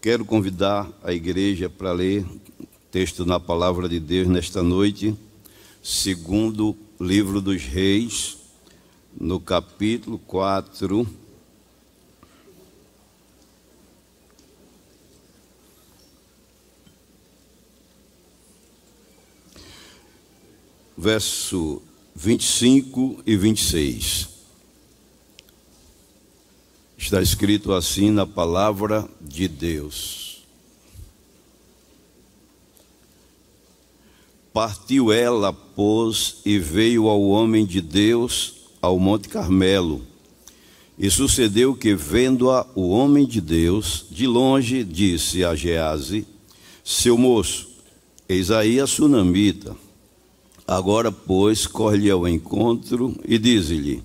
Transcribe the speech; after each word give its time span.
Quero 0.00 0.24
convidar 0.24 0.90
a 1.04 1.12
igreja 1.12 1.68
para 1.68 1.92
ler 1.92 2.24
texto 2.90 3.26
na 3.26 3.38
palavra 3.38 3.86
de 3.86 4.00
Deus 4.00 4.26
nesta 4.26 4.62
noite, 4.62 5.14
segundo 5.82 6.74
livro 6.98 7.38
dos 7.38 7.62
Reis, 7.62 8.38
no 9.20 9.38
capítulo 9.38 10.18
4. 10.20 11.06
Verso 20.96 21.82
25 22.14 23.22
e 23.26 23.36
26. 23.36 24.29
Está 27.00 27.22
escrito 27.22 27.72
assim 27.72 28.10
na 28.10 28.26
palavra 28.26 29.08
de 29.22 29.48
Deus. 29.48 30.42
Partiu 34.52 35.10
ela, 35.10 35.50
pois, 35.50 36.36
e 36.44 36.58
veio 36.58 37.08
ao 37.08 37.22
homem 37.22 37.64
de 37.64 37.80
Deus 37.80 38.54
ao 38.82 38.98
Monte 38.98 39.30
Carmelo. 39.30 40.02
E 40.98 41.10
sucedeu 41.10 41.74
que, 41.74 41.94
vendo-a 41.94 42.66
o 42.74 42.90
homem 42.90 43.26
de 43.26 43.40
Deus, 43.40 44.04
de 44.10 44.26
longe 44.26 44.84
disse 44.84 45.42
a 45.42 45.54
Gease: 45.54 46.26
Seu 46.84 47.16
moço, 47.16 47.66
eis 48.28 48.50
aí 48.50 48.78
a 48.78 48.86
sunamita. 48.86 49.74
Agora, 50.68 51.10
pois, 51.10 51.66
corre-lhe 51.66 52.10
ao 52.10 52.28
encontro 52.28 53.16
e 53.26 53.38
diz-lhe: 53.38 54.04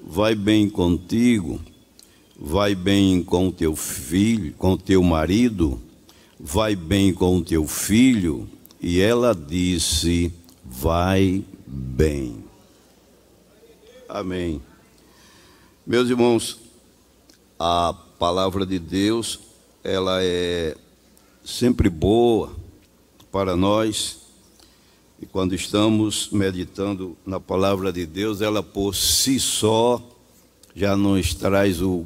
Vai 0.00 0.36
bem 0.36 0.70
contigo 0.70 1.60
vai 2.38 2.74
bem 2.74 3.22
com 3.22 3.50
teu 3.50 3.74
filho, 3.74 4.52
com 4.54 4.76
teu 4.76 5.02
marido, 5.02 5.80
vai 6.38 6.76
bem 6.76 7.12
com 7.12 7.42
teu 7.42 7.66
filho. 7.66 8.48
E 8.80 9.00
ela 9.00 9.34
disse: 9.34 10.32
Vai 10.64 11.42
bem. 11.66 12.44
Amém. 14.08 14.60
Meus 15.86 16.08
irmãos, 16.10 16.58
a 17.58 17.94
palavra 18.18 18.66
de 18.66 18.78
Deus, 18.78 19.40
ela 19.82 20.22
é 20.22 20.76
sempre 21.44 21.88
boa 21.88 22.54
para 23.32 23.56
nós. 23.56 24.20
E 25.20 25.24
quando 25.24 25.54
estamos 25.54 26.28
meditando 26.30 27.16
na 27.24 27.40
palavra 27.40 27.90
de 27.90 28.04
Deus, 28.04 28.42
ela 28.42 28.62
por 28.62 28.94
si 28.94 29.40
só 29.40 30.02
já 30.74 30.94
nos 30.94 31.32
traz 31.32 31.80
o 31.80 32.04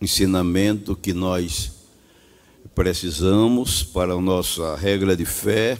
ensinamento 0.00 0.94
que 0.94 1.12
nós 1.12 1.72
precisamos 2.74 3.82
para 3.82 4.12
a 4.12 4.20
nossa 4.20 4.76
regra 4.76 5.16
de 5.16 5.24
fé. 5.24 5.78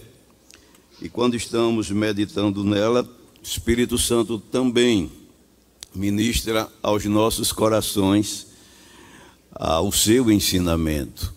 E 1.01 1.09
quando 1.09 1.37
estamos 1.37 1.91
meditando 1.91 2.65
nela, 2.65 3.03
o 3.03 3.43
Espírito 3.43 3.97
Santo 3.97 4.39
também 4.39 5.11
ministra 5.95 6.69
aos 6.83 7.05
nossos 7.05 7.53
corações 7.53 8.49
ah, 9.53 9.81
o 9.81 9.93
seu 9.93 10.31
ensinamento. 10.31 11.33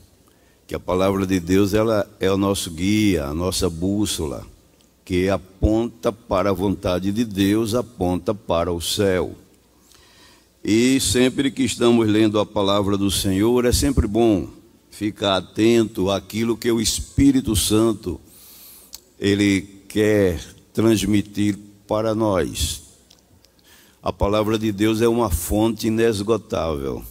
Que 0.66 0.76
a 0.76 0.80
palavra 0.80 1.28
de 1.28 1.40
Deus 1.40 1.74
ela 1.74 2.10
é 2.20 2.32
o 2.32 2.38
nosso 2.38 2.72
guia, 2.72 3.26
a 3.26 3.34
nossa 3.34 3.70
bússola, 3.70 4.46
que 5.04 5.30
aponta 5.30 6.12
para 6.12 6.50
a 6.50 6.54
vontade 6.54 7.12
de 7.12 7.26
Deus, 7.26 7.76
aponta 7.76 8.34
para 8.34 8.72
o 8.72 8.82
céu. 8.82 9.36
E 10.64 11.00
sempre 11.00 11.50
que 11.50 11.64
estamos 11.64 12.08
lendo 12.08 12.40
a 12.40 12.46
palavra 12.46 12.96
do 12.96 13.10
Senhor, 13.10 13.66
é 13.66 13.72
sempre 13.72 14.06
bom 14.06 14.48
ficar 14.92 15.38
atento 15.38 16.12
àquilo 16.12 16.56
que 16.56 16.72
o 16.72 16.80
Espírito 16.80 17.56
Santo 17.56 18.22
ele 19.20 19.62
quer 19.88 20.40
transmitir 20.72 21.58
para 21.88 22.14
nós. 22.14 22.84
A 24.04 24.14
palavra 24.14 24.60
de 24.60 24.72
Deus 24.72 25.02
é 25.02 25.08
uma 25.08 25.32
fonte 25.32 25.88
inesgotável. 25.88 27.04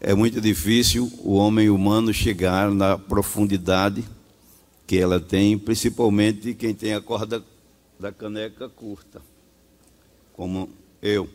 É 0.00 0.14
muito 0.14 0.40
difícil 0.40 1.12
o 1.18 1.34
homem 1.34 1.68
humano 1.68 2.14
chegar 2.14 2.70
na 2.70 2.96
profundidade 2.96 4.02
que 4.86 4.96
ela 4.96 5.20
tem, 5.20 5.58
principalmente 5.58 6.54
quem 6.54 6.74
tem 6.74 6.94
a 6.94 7.00
corda 7.00 7.44
da 8.00 8.10
caneca 8.10 8.70
curta, 8.70 9.20
como 10.32 10.68
eu. 11.06 11.28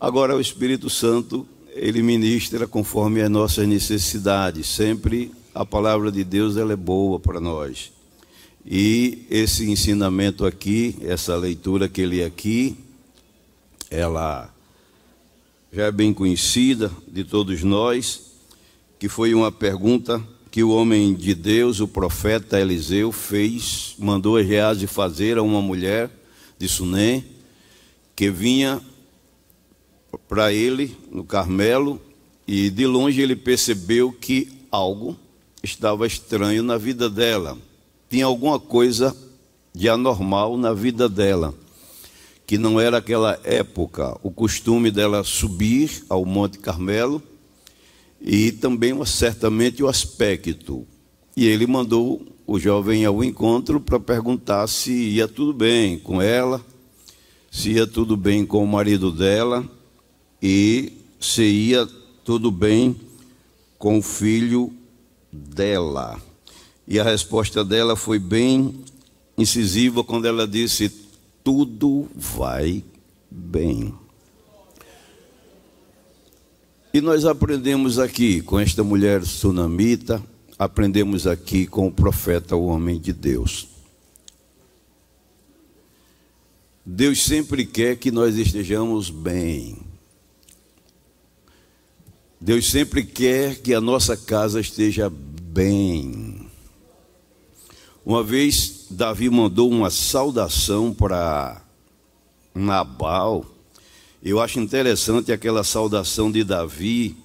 Agora, 0.00 0.36
o 0.36 0.40
Espírito 0.40 0.88
Santo, 0.90 1.46
ele 1.74 2.02
ministra 2.02 2.66
conforme 2.66 3.20
as 3.20 3.30
nossas 3.30 3.66
necessidades. 3.66 4.66
Sempre 4.66 5.32
a 5.54 5.64
palavra 5.64 6.10
de 6.10 6.24
Deus 6.24 6.56
ela 6.56 6.72
é 6.72 6.76
boa 6.76 7.20
para 7.20 7.40
nós. 7.40 7.92
E 8.64 9.26
esse 9.28 9.70
ensinamento 9.70 10.46
aqui, 10.46 10.96
essa 11.02 11.36
leitura 11.36 11.88
que 11.88 12.00
ele 12.00 12.22
aqui, 12.22 12.76
ela 13.90 14.52
já 15.72 15.84
é 15.84 15.92
bem 15.92 16.12
conhecida 16.12 16.90
de 17.08 17.24
todos 17.24 17.62
nós, 17.62 18.32
que 18.98 19.08
foi 19.08 19.34
uma 19.34 19.50
pergunta 19.50 20.22
que 20.50 20.62
o 20.62 20.70
homem 20.70 21.14
de 21.14 21.34
Deus, 21.34 21.80
o 21.80 21.88
profeta 21.88 22.60
Eliseu, 22.60 23.10
fez, 23.10 23.94
mandou 23.98 24.42
Gease 24.42 24.86
fazer 24.86 25.38
a 25.38 25.42
uma 25.42 25.62
mulher 25.62 26.10
de 26.58 26.68
Sunem, 26.68 27.24
que 28.22 28.30
vinha 28.30 28.80
para 30.28 30.52
ele 30.52 30.96
no 31.10 31.24
Carmelo 31.24 32.00
e 32.46 32.70
de 32.70 32.86
longe 32.86 33.20
ele 33.20 33.34
percebeu 33.34 34.12
que 34.12 34.46
algo 34.70 35.16
estava 35.60 36.06
estranho 36.06 36.62
na 36.62 36.78
vida 36.78 37.10
dela. 37.10 37.58
Tinha 38.08 38.26
alguma 38.26 38.60
coisa 38.60 39.12
de 39.74 39.88
anormal 39.88 40.56
na 40.56 40.72
vida 40.72 41.08
dela, 41.08 41.52
que 42.46 42.56
não 42.56 42.80
era 42.80 42.98
aquela 42.98 43.40
época 43.42 44.16
o 44.22 44.30
costume 44.30 44.92
dela 44.92 45.24
subir 45.24 46.04
ao 46.08 46.24
Monte 46.24 46.60
Carmelo 46.60 47.20
e 48.20 48.52
também 48.52 49.04
certamente 49.04 49.82
o 49.82 49.88
aspecto. 49.88 50.86
E 51.36 51.44
ele 51.44 51.66
mandou 51.66 52.24
o 52.46 52.56
jovem 52.56 53.04
ao 53.04 53.24
encontro 53.24 53.80
para 53.80 53.98
perguntar 53.98 54.68
se 54.68 54.92
ia 54.92 55.26
tudo 55.26 55.52
bem 55.52 55.98
com 55.98 56.22
ela, 56.22 56.64
se 57.52 57.72
ia 57.72 57.86
tudo 57.86 58.16
bem 58.16 58.46
com 58.46 58.64
o 58.64 58.66
marido 58.66 59.12
dela 59.12 59.62
e 60.42 60.90
se 61.20 61.42
ia 61.42 61.86
tudo 62.24 62.50
bem 62.50 62.96
com 63.78 63.98
o 63.98 64.02
filho 64.02 64.72
dela. 65.30 66.18
E 66.88 66.98
a 66.98 67.04
resposta 67.04 67.62
dela 67.62 67.94
foi 67.94 68.18
bem 68.18 68.74
incisiva 69.36 70.02
quando 70.02 70.24
ela 70.24 70.48
disse: 70.48 70.90
Tudo 71.44 72.08
vai 72.14 72.82
bem. 73.30 73.94
E 76.94 77.02
nós 77.02 77.26
aprendemos 77.26 77.98
aqui 77.98 78.40
com 78.40 78.58
esta 78.58 78.82
mulher 78.82 79.24
sunamita, 79.24 80.22
aprendemos 80.58 81.26
aqui 81.26 81.66
com 81.66 81.86
o 81.86 81.92
profeta, 81.92 82.56
o 82.56 82.64
homem 82.64 82.98
de 82.98 83.12
Deus. 83.12 83.71
Deus 86.84 87.22
sempre 87.22 87.64
quer 87.64 87.96
que 87.96 88.10
nós 88.10 88.36
estejamos 88.36 89.08
bem. 89.08 89.78
Deus 92.40 92.68
sempre 92.70 93.04
quer 93.04 93.60
que 93.60 93.72
a 93.72 93.80
nossa 93.80 94.16
casa 94.16 94.60
esteja 94.60 95.08
bem. 95.08 96.50
Uma 98.04 98.24
vez, 98.24 98.86
Davi 98.90 99.30
mandou 99.30 99.70
uma 99.70 99.90
saudação 99.90 100.92
para 100.92 101.62
Nabal. 102.52 103.46
Eu 104.20 104.40
acho 104.40 104.58
interessante 104.58 105.30
aquela 105.30 105.62
saudação 105.62 106.32
de 106.32 106.42
Davi, 106.42 107.16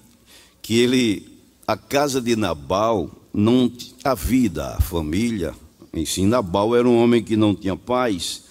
que 0.62 0.78
ele, 0.78 1.26
a 1.66 1.76
casa 1.76 2.20
de 2.20 2.36
Nabal, 2.36 3.10
não 3.34 3.72
a 4.04 4.14
vida, 4.14 4.76
a 4.76 4.80
família, 4.80 5.52
em 5.92 6.06
si, 6.06 6.24
Nabal 6.24 6.76
era 6.76 6.88
um 6.88 6.96
homem 6.96 7.24
que 7.24 7.36
não 7.36 7.56
tinha 7.56 7.74
paz 7.74 8.46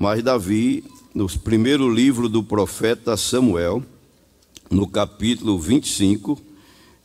mas 0.00 0.22
Davi, 0.22 0.84
no 1.12 1.28
primeiro 1.40 1.92
livro 1.92 2.28
do 2.28 2.40
profeta 2.40 3.16
Samuel, 3.16 3.82
no 4.70 4.86
capítulo 4.86 5.58
25, 5.58 6.40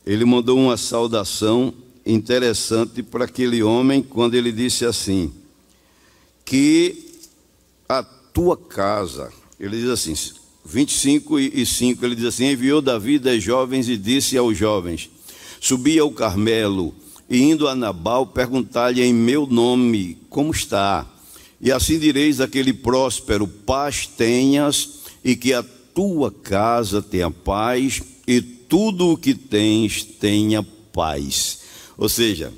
ele 0.06 0.24
mandou 0.24 0.56
uma 0.56 0.76
saudação 0.76 1.74
interessante 2.06 3.02
para 3.02 3.24
aquele 3.24 3.64
homem 3.64 4.00
quando 4.00 4.36
ele 4.36 4.52
disse 4.52 4.86
assim: 4.86 5.32
Que 6.44 7.18
a 7.88 8.04
tua 8.04 8.56
casa, 8.56 9.32
ele 9.58 9.76
diz 9.76 9.88
assim, 9.88 10.14
25 10.64 11.40
e 11.40 11.66
5, 11.66 12.06
ele 12.06 12.14
diz 12.14 12.26
assim: 12.26 12.44
Enviou 12.44 12.80
Davi 12.80 13.18
dez 13.18 13.42
jovens 13.42 13.88
e 13.88 13.96
disse 13.96 14.38
aos 14.38 14.56
jovens: 14.56 15.10
Subi 15.60 15.98
ao 15.98 16.12
Carmelo 16.12 16.94
e 17.28 17.42
indo 17.42 17.66
a 17.66 17.74
Nabal 17.74 18.24
perguntar-lhe 18.24 19.02
em 19.02 19.12
meu 19.12 19.48
nome 19.48 20.16
como 20.30 20.52
está. 20.52 21.10
E 21.64 21.72
assim 21.72 21.98
direis 21.98 22.42
àquele 22.42 22.74
próspero: 22.74 23.48
paz 23.48 24.06
tenhas, 24.06 25.00
e 25.24 25.34
que 25.34 25.54
a 25.54 25.62
tua 25.62 26.30
casa 26.30 27.00
tenha 27.00 27.30
paz, 27.30 28.02
e 28.28 28.42
tudo 28.42 29.12
o 29.12 29.16
que 29.16 29.34
tens 29.34 30.04
tenha 30.04 30.62
paz. 30.92 31.60
Ou 31.96 32.06
seja, 32.06 32.52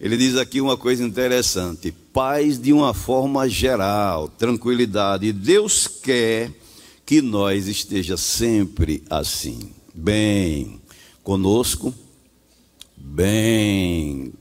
ele 0.00 0.16
diz 0.16 0.34
aqui 0.36 0.62
uma 0.62 0.78
coisa 0.78 1.04
interessante: 1.04 1.92
paz 1.92 2.58
de 2.58 2.72
uma 2.72 2.94
forma 2.94 3.46
geral, 3.46 4.28
tranquilidade. 4.30 5.30
Deus 5.30 5.86
quer 5.86 6.50
que 7.04 7.20
nós 7.20 7.68
esteja 7.68 8.16
sempre 8.16 9.02
assim, 9.10 9.72
bem 9.94 10.80
conosco, 11.22 11.92
bem 12.96 14.32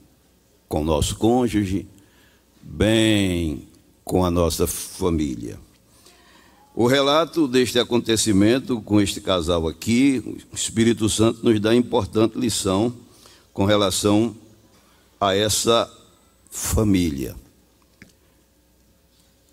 com 0.70 0.82
nosso 0.82 1.18
cônjuge, 1.18 1.86
bem 2.62 3.68
com 4.08 4.24
a 4.24 4.32
nossa 4.32 4.66
família. 4.66 5.60
O 6.74 6.88
relato 6.88 7.48
deste 7.48 7.78
acontecimento 7.78 8.82
com 8.82 9.02
este 9.02 9.20
casal 9.20 9.68
aqui, 9.68 10.24
o 10.52 10.56
Espírito 10.56 11.10
Santo 11.10 11.44
nos 11.44 11.60
dá 11.60 11.76
importante 11.76 12.38
lição 12.38 12.94
com 13.52 13.66
relação 13.66 14.36
a 15.20 15.36
essa 15.36 15.92
família. 16.50 17.36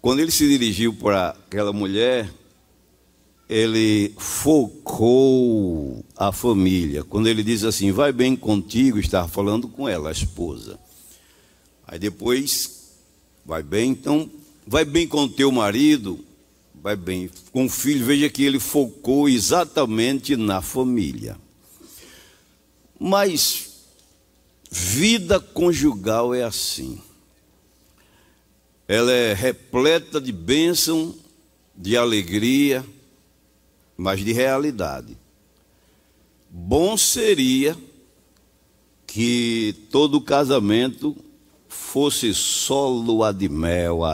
Quando 0.01 0.21
ele 0.21 0.31
se 0.31 0.47
dirigiu 0.47 0.95
para 0.95 1.31
aquela 1.31 1.73
mulher, 1.73 2.31
ele 3.49 4.15
focou 4.19 6.05
a 6.17 6.31
família. 6.31 7.03
Quando 7.03 7.27
ele 7.27 7.43
diz 7.43 7.65
assim, 7.65 7.91
vai 7.91 8.13
bem 8.13 8.37
contigo, 8.37 8.99
estava 8.99 9.27
falando 9.27 9.67
com 9.67 9.89
ela, 9.89 10.11
a 10.11 10.13
esposa. 10.13 10.79
Aí 11.87 11.99
depois, 11.99 12.93
vai 13.45 13.63
bem, 13.63 13.91
então, 13.91 14.31
vai 14.67 14.85
bem 14.85 15.07
com 15.07 15.29
teu 15.29 15.51
marido, 15.53 16.25
vai 16.75 16.97
bem 16.97 17.31
com 17.53 17.67
o 17.67 17.71
filho. 17.71 18.05
Veja 18.05 18.29
que 18.29 18.45
ele 18.45 18.59
focou 18.59 19.29
exatamente 19.29 20.37
na 20.37 20.61
família. 20.61 21.37
Mas 22.99 23.71
vida 24.71 25.39
conjugal 25.39 26.35
é 26.35 26.43
assim. 26.43 27.01
Ela 28.87 29.13
é 29.13 29.33
repleta 29.33 30.21
de 30.21 30.33
bênção, 30.33 31.15
de 31.75 31.97
alegria, 31.97 32.85
mas 33.97 34.25
de 34.25 34.33
realidade. 34.33 35.17
Bom 36.51 36.97
seria 36.97 37.77
que 39.07 39.75
todo 39.91 40.21
casamento 40.21 41.17
fosse 41.69 42.33
lua 42.69 43.33
de 43.33 43.49
mel 43.49 44.05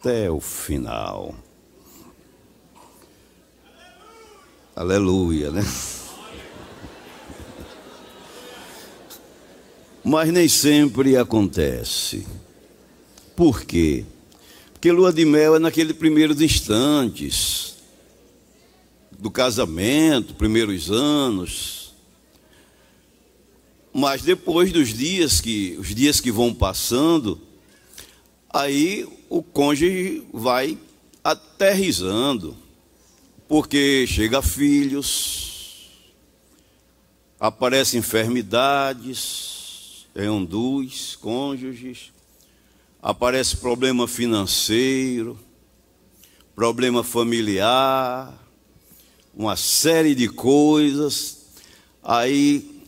até 0.00 0.30
o 0.30 0.40
final. 0.40 1.34
Aleluia, 4.76 5.50
né? 5.50 5.62
Mas 10.04 10.32
nem 10.32 10.46
sempre 10.46 11.16
acontece. 11.16 12.24
Por 13.34 13.64
quê? 13.64 14.04
Porque 14.72 14.92
lua 14.92 15.12
de 15.12 15.24
mel 15.24 15.56
é 15.56 15.58
naqueles 15.58 15.96
primeiros 15.96 16.40
instantes 16.40 17.74
do 19.18 19.32
casamento, 19.32 20.32
primeiros 20.34 20.92
anos. 20.92 21.92
Mas 23.92 24.22
depois 24.22 24.72
dos 24.72 24.94
dias 24.94 25.40
que 25.40 25.76
os 25.76 25.92
dias 25.92 26.20
que 26.20 26.30
vão 26.30 26.54
passando, 26.54 27.40
aí 28.48 29.17
o 29.28 29.42
cônjuge 29.42 30.24
vai 30.32 30.78
aterrizando, 31.22 32.56
porque 33.46 34.06
chega 34.06 34.40
filhos, 34.40 35.90
aparecem 37.38 38.00
enfermidades 38.00 40.06
em 40.16 40.28
um 40.28 40.44
dos 40.44 41.16
cônjuges, 41.16 42.10
aparece 43.02 43.58
problema 43.58 44.08
financeiro, 44.08 45.38
problema 46.56 47.04
familiar, 47.04 48.32
uma 49.34 49.56
série 49.56 50.14
de 50.14 50.28
coisas, 50.28 51.46
aí 52.02 52.82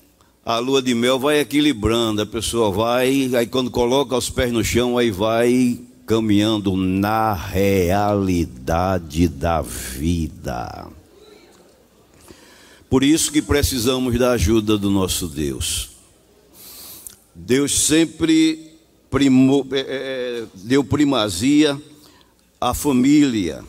a 0.44 0.58
lua 0.58 0.82
de 0.82 0.94
mel 0.94 1.18
vai 1.18 1.38
equilibrando, 1.38 2.22
a 2.22 2.26
pessoa 2.26 2.72
vai, 2.72 3.30
aí 3.36 3.46
quando 3.46 3.70
coloca 3.70 4.16
os 4.16 4.30
pés 4.30 4.50
no 4.50 4.64
chão, 4.64 4.96
aí 4.96 5.10
vai 5.10 5.89
caminhando 6.10 6.76
na 6.76 7.34
realidade 7.34 9.28
da 9.28 9.62
vida. 9.62 10.88
Por 12.88 13.04
isso 13.04 13.30
que 13.30 13.40
precisamos 13.40 14.18
da 14.18 14.32
ajuda 14.32 14.76
do 14.76 14.90
nosso 14.90 15.28
Deus. 15.28 15.90
Deus 17.32 17.82
sempre 17.82 18.72
primou, 19.08 19.64
é, 19.70 19.78
é, 19.78 20.46
deu 20.64 20.82
primazia 20.82 21.80
à 22.60 22.74
família 22.74 23.62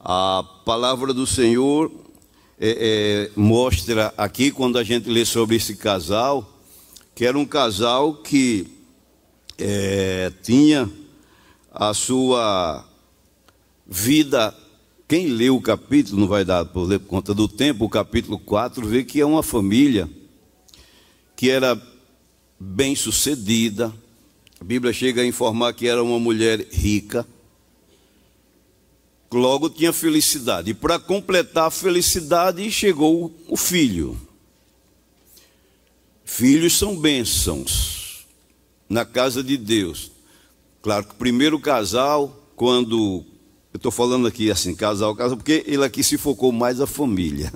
a 0.00 0.42
palavra 0.64 1.12
do 1.12 1.26
Senhor 1.26 1.92
é, 2.58 3.28
é, 3.28 3.30
mostra 3.38 4.14
aqui, 4.16 4.50
quando 4.50 4.78
a 4.78 4.82
gente 4.82 5.10
lê 5.10 5.26
sobre 5.26 5.56
esse 5.56 5.76
casal, 5.76 6.58
que 7.14 7.26
era 7.26 7.38
um 7.38 7.44
casal 7.44 8.14
que 8.14 8.66
é, 9.58 10.32
tinha 10.42 10.90
a 11.70 11.94
sua 11.94 12.84
vida. 13.86 14.54
Quem 15.08 15.26
lê 15.26 15.50
o 15.50 15.60
capítulo, 15.60 16.20
não 16.20 16.28
vai 16.28 16.44
dar 16.44 16.64
por 16.64 16.84
ler 16.84 17.00
por 17.00 17.08
conta 17.08 17.34
do 17.34 17.48
tempo, 17.48 17.84
o 17.84 17.88
capítulo 17.88 18.38
4, 18.38 18.86
vê 18.86 19.02
que 19.02 19.20
é 19.20 19.26
uma 19.26 19.42
família 19.42 20.08
que 21.34 21.50
era 21.50 21.80
bem 22.58 22.94
sucedida. 22.94 23.92
A 24.60 24.64
Bíblia 24.64 24.92
chega 24.92 25.22
a 25.22 25.26
informar 25.26 25.72
que 25.72 25.88
era 25.88 26.02
uma 26.02 26.18
mulher 26.18 26.66
rica 26.70 27.26
Logo 29.32 29.70
tinha 29.70 29.92
felicidade. 29.92 30.70
E 30.70 30.74
para 30.74 30.98
completar 30.98 31.66
a 31.66 31.70
felicidade, 31.70 32.68
chegou 32.70 33.32
o 33.46 33.56
filho. 33.56 34.20
Filhos 36.24 36.76
são 36.76 36.96
bênçãos 36.96 38.26
na 38.88 39.04
casa 39.04 39.42
de 39.42 39.56
Deus. 39.56 40.10
Claro 40.82 41.04
que 41.04 41.12
o 41.12 41.16
primeiro 41.16 41.58
casal, 41.58 42.34
quando. 42.56 43.24
Eu 43.72 43.76
estou 43.76 43.92
falando 43.92 44.26
aqui 44.26 44.50
assim, 44.50 44.74
casal, 44.74 45.14
casal, 45.14 45.36
porque 45.36 45.62
ele 45.66 45.84
aqui 45.84 46.02
se 46.02 46.18
focou 46.18 46.50
mais 46.50 46.80
a 46.80 46.86
família. 46.86 47.52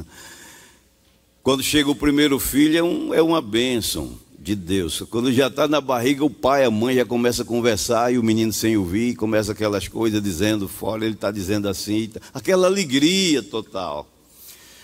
Quando 1.43 1.63
chega 1.63 1.91
o 1.91 1.95
primeiro 1.95 2.39
filho, 2.39 2.79
é, 2.79 2.83
um, 2.83 3.13
é 3.13 3.21
uma 3.21 3.43
bênção 3.43 4.19
de 4.39 4.55
Deus. 4.55 5.03
Quando 5.11 5.33
já 5.33 5.49
está 5.49 5.67
na 5.67 5.81
barriga, 5.81 6.25
o 6.25 6.31
pai, 6.31 6.65
a 6.65 6.71
mãe 6.71 6.97
já 6.97 7.05
começa 7.05 7.43
a 7.43 7.47
conversar 7.47 8.13
e 8.13 8.19
o 8.19 8.23
menino 8.23 8.53
sem 8.53 8.77
ouvir, 8.77 9.17
começa 9.17 9.53
aquelas 9.53 9.89
coisas 9.89 10.23
dizendo 10.23 10.69
fora, 10.69 11.05
ele 11.05 11.15
está 11.15 11.31
dizendo 11.31 11.69
assim, 11.69 12.11
aquela 12.33 12.67
alegria 12.67 13.43
total. 13.43 14.09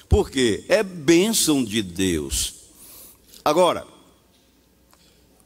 Por 0.09 0.31
quê? 0.31 0.65
É 0.69 0.83
bênção 0.83 1.63
de 1.63 1.83
Deus. 1.83 2.55
Agora, 3.45 3.87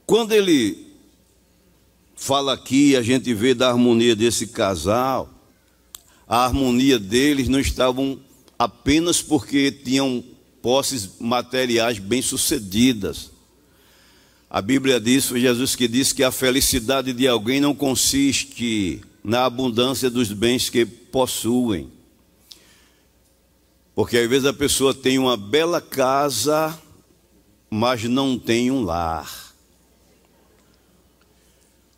quando 0.06 0.32
ele 0.32 0.83
fala 2.24 2.54
aqui, 2.54 2.96
a 2.96 3.02
gente 3.02 3.32
vê 3.34 3.54
da 3.54 3.68
harmonia 3.68 4.16
desse 4.16 4.46
casal, 4.46 5.28
a 6.26 6.44
harmonia 6.44 6.98
deles 6.98 7.48
não 7.48 7.60
estavam 7.60 8.18
apenas 8.58 9.20
porque 9.20 9.70
tinham 9.70 10.24
posses 10.62 11.10
materiais 11.20 11.98
bem-sucedidas 11.98 13.34
a 14.54 14.62
Bíblia 14.62 15.00
diz, 15.00 15.26
foi 15.26 15.40
Jesus 15.40 15.74
que 15.74 15.88
disse 15.88 16.14
que 16.14 16.22
a 16.22 16.30
felicidade 16.30 17.12
de 17.12 17.26
alguém 17.26 17.60
não 17.60 17.74
consiste 17.74 19.00
na 19.24 19.46
abundância 19.46 20.08
dos 20.08 20.30
bens 20.30 20.70
que 20.70 20.86
possuem. 20.86 21.90
Porque 23.96 24.16
às 24.16 24.30
vezes 24.30 24.46
a 24.46 24.52
pessoa 24.52 24.94
tem 24.94 25.18
uma 25.18 25.36
bela 25.36 25.80
casa, 25.80 26.78
mas 27.68 28.04
não 28.04 28.38
tem 28.38 28.70
um 28.70 28.84
lar. 28.84 29.53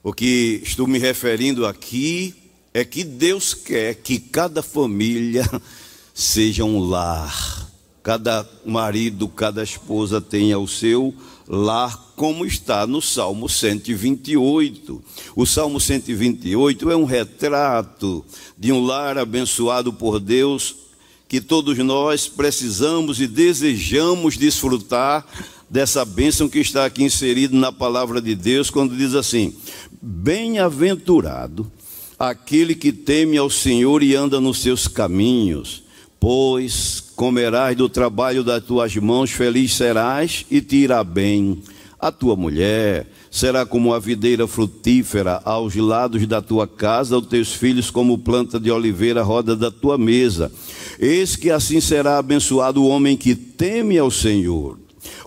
O 0.07 0.13
que 0.13 0.63
estou 0.63 0.87
me 0.87 1.01
referindo 1.01 1.67
aqui 1.67 2.33
é 2.73 2.85
que 2.85 3.03
Deus 3.03 3.53
quer 3.53 3.97
que 3.97 4.21
cada 4.21 4.63
família 4.63 5.45
seja 6.15 6.65
um 6.65 6.79
lar. 6.79 7.69
Cada 8.05 8.49
marido, 8.65 9.27
cada 9.27 9.65
esposa 9.65 10.21
tenha 10.21 10.61
o 10.61 10.69
seu 10.69 11.13
lar 11.49 12.13
como 12.15 12.47
está 12.47 12.87
no 12.87 13.03
Salmo 13.03 13.49
128. 13.49 15.03
O 15.35 15.45
Salmo 15.45 15.81
128 15.81 16.89
é 16.89 16.97
um 16.97 17.05
retrato 17.05 18.25
de 18.57 18.71
um 18.71 18.87
lar 18.87 19.19
abençoado 19.19 19.93
por 19.93 20.21
Deus 20.21 20.86
que 21.29 21.41
todos 21.41 21.77
nós 21.79 22.29
precisamos 22.29 23.21
e 23.21 23.27
desejamos 23.27 24.37
desfrutar 24.37 25.27
dessa 25.69 26.05
bênção 26.05 26.49
que 26.49 26.61
está 26.61 26.87
aqui 26.87 27.03
inserido 27.03 27.57
na 27.57 27.73
palavra 27.73 28.21
de 28.21 28.35
Deus, 28.35 28.71
quando 28.71 28.97
diz 28.97 29.15
assim: 29.15 29.55
Bem-aventurado 30.01 31.71
aquele 32.19 32.75
que 32.75 32.93
teme 32.93 33.37
ao 33.37 33.51
Senhor 33.51 34.03
e 34.03 34.15
anda 34.15 34.41
nos 34.41 34.61
seus 34.61 34.89
caminhos, 34.89 35.83
pois 36.19 37.03
comerás 37.15 37.77
do 37.77 37.89
trabalho 37.89 38.45
das 38.45 38.65
tuas 38.65 38.95
mãos, 38.97 39.31
feliz 39.31 39.75
serás 39.75 40.47
e 40.51 40.61
te 40.61 40.77
irá 40.77 41.03
bem. 41.03 41.63
A 41.99 42.13
tua 42.13 42.37
mulher 42.37 43.07
será 43.31 43.65
como 43.65 43.95
a 43.95 43.99
videira 43.99 44.47
frutífera 44.47 45.41
aos 45.45 45.75
lados 45.75 46.27
da 46.27 46.43
tua 46.43 46.67
casa, 46.67 47.17
os 47.17 47.27
teus 47.27 47.55
filhos 47.55 47.91
como 47.91 48.19
planta 48.19 48.61
de 48.61 48.71
oliveira 48.71 49.21
à 49.21 49.25
roda 49.25 49.57
da 49.57 49.71
tua 49.71 49.97
mesa. 49.97 50.53
Eis 50.99 51.37
que 51.37 51.51
assim 51.51 51.81
será 51.81 52.19
abençoado 52.19 52.83
o 52.83 52.89
homem 52.89 53.17
que 53.17 53.35
teme 53.35 53.99
ao 53.99 54.11
Senhor. 54.11 54.79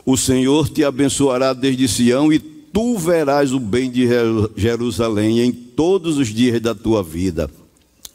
O 0.06 0.16
Senhor 0.16 0.70
te 0.70 0.84
abençoará 0.84 1.54
desde 1.54 1.88
Sião 1.88 2.32
e 2.32 2.38
tu 2.38 2.98
verás 2.98 3.52
o 3.52 3.60
bem 3.60 3.90
de 3.90 4.08
Jerusalém 4.56 5.40
em 5.40 5.52
todos 5.52 6.18
os 6.18 6.28
dias 6.28 6.62
da 6.62 6.76
tua 6.76 7.02
vida. 7.02 7.50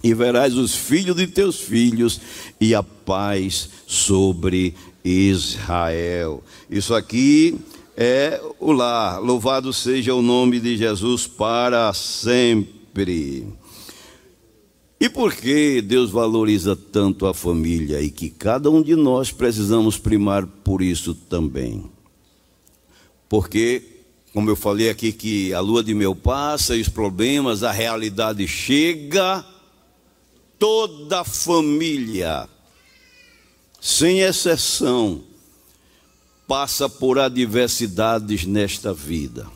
E 0.02 0.14
verás 0.14 0.54
os 0.54 0.74
filhos 0.74 1.16
de 1.16 1.26
teus 1.26 1.58
filhos 1.58 2.20
e 2.60 2.74
a 2.74 2.82
paz 2.82 3.68
sobre 3.86 4.74
Israel. 5.04 6.42
Isso 6.70 6.94
aqui 6.94 7.58
é 7.96 8.40
o 8.58 8.72
lar. 8.72 9.20
Louvado 9.20 9.72
seja 9.72 10.14
o 10.14 10.22
nome 10.22 10.60
de 10.60 10.76
Jesus 10.76 11.26
para 11.26 11.92
sempre. 11.92 13.46
E 15.00 15.08
por 15.08 15.34
que 15.34 15.82
Deus 15.82 16.10
valoriza 16.10 16.74
tanto 16.74 17.26
a 17.26 17.34
família 17.34 18.00
e 18.00 18.10
que 18.10 18.30
cada 18.30 18.70
um 18.70 18.82
de 18.82 18.96
nós 18.96 19.30
precisamos 19.30 19.98
primar 19.98 20.46
por 20.46 20.80
isso 20.80 21.14
também? 21.14 21.90
Porque, 23.28 23.82
como 24.32 24.48
eu 24.48 24.56
falei 24.56 24.88
aqui, 24.88 25.12
que 25.12 25.52
a 25.52 25.60
lua 25.60 25.82
de 25.82 25.92
mel 25.94 26.14
passa 26.14 26.76
e 26.76 26.80
os 26.80 26.88
problemas, 26.88 27.62
a 27.62 27.72
realidade 27.72 28.46
chega, 28.46 29.44
toda 30.58 31.20
a 31.20 31.24
família, 31.24 32.48
sem 33.80 34.20
exceção, 34.20 35.22
passa 36.46 36.88
por 36.88 37.18
adversidades 37.18 38.44
nesta 38.44 38.92
vida 38.92 39.46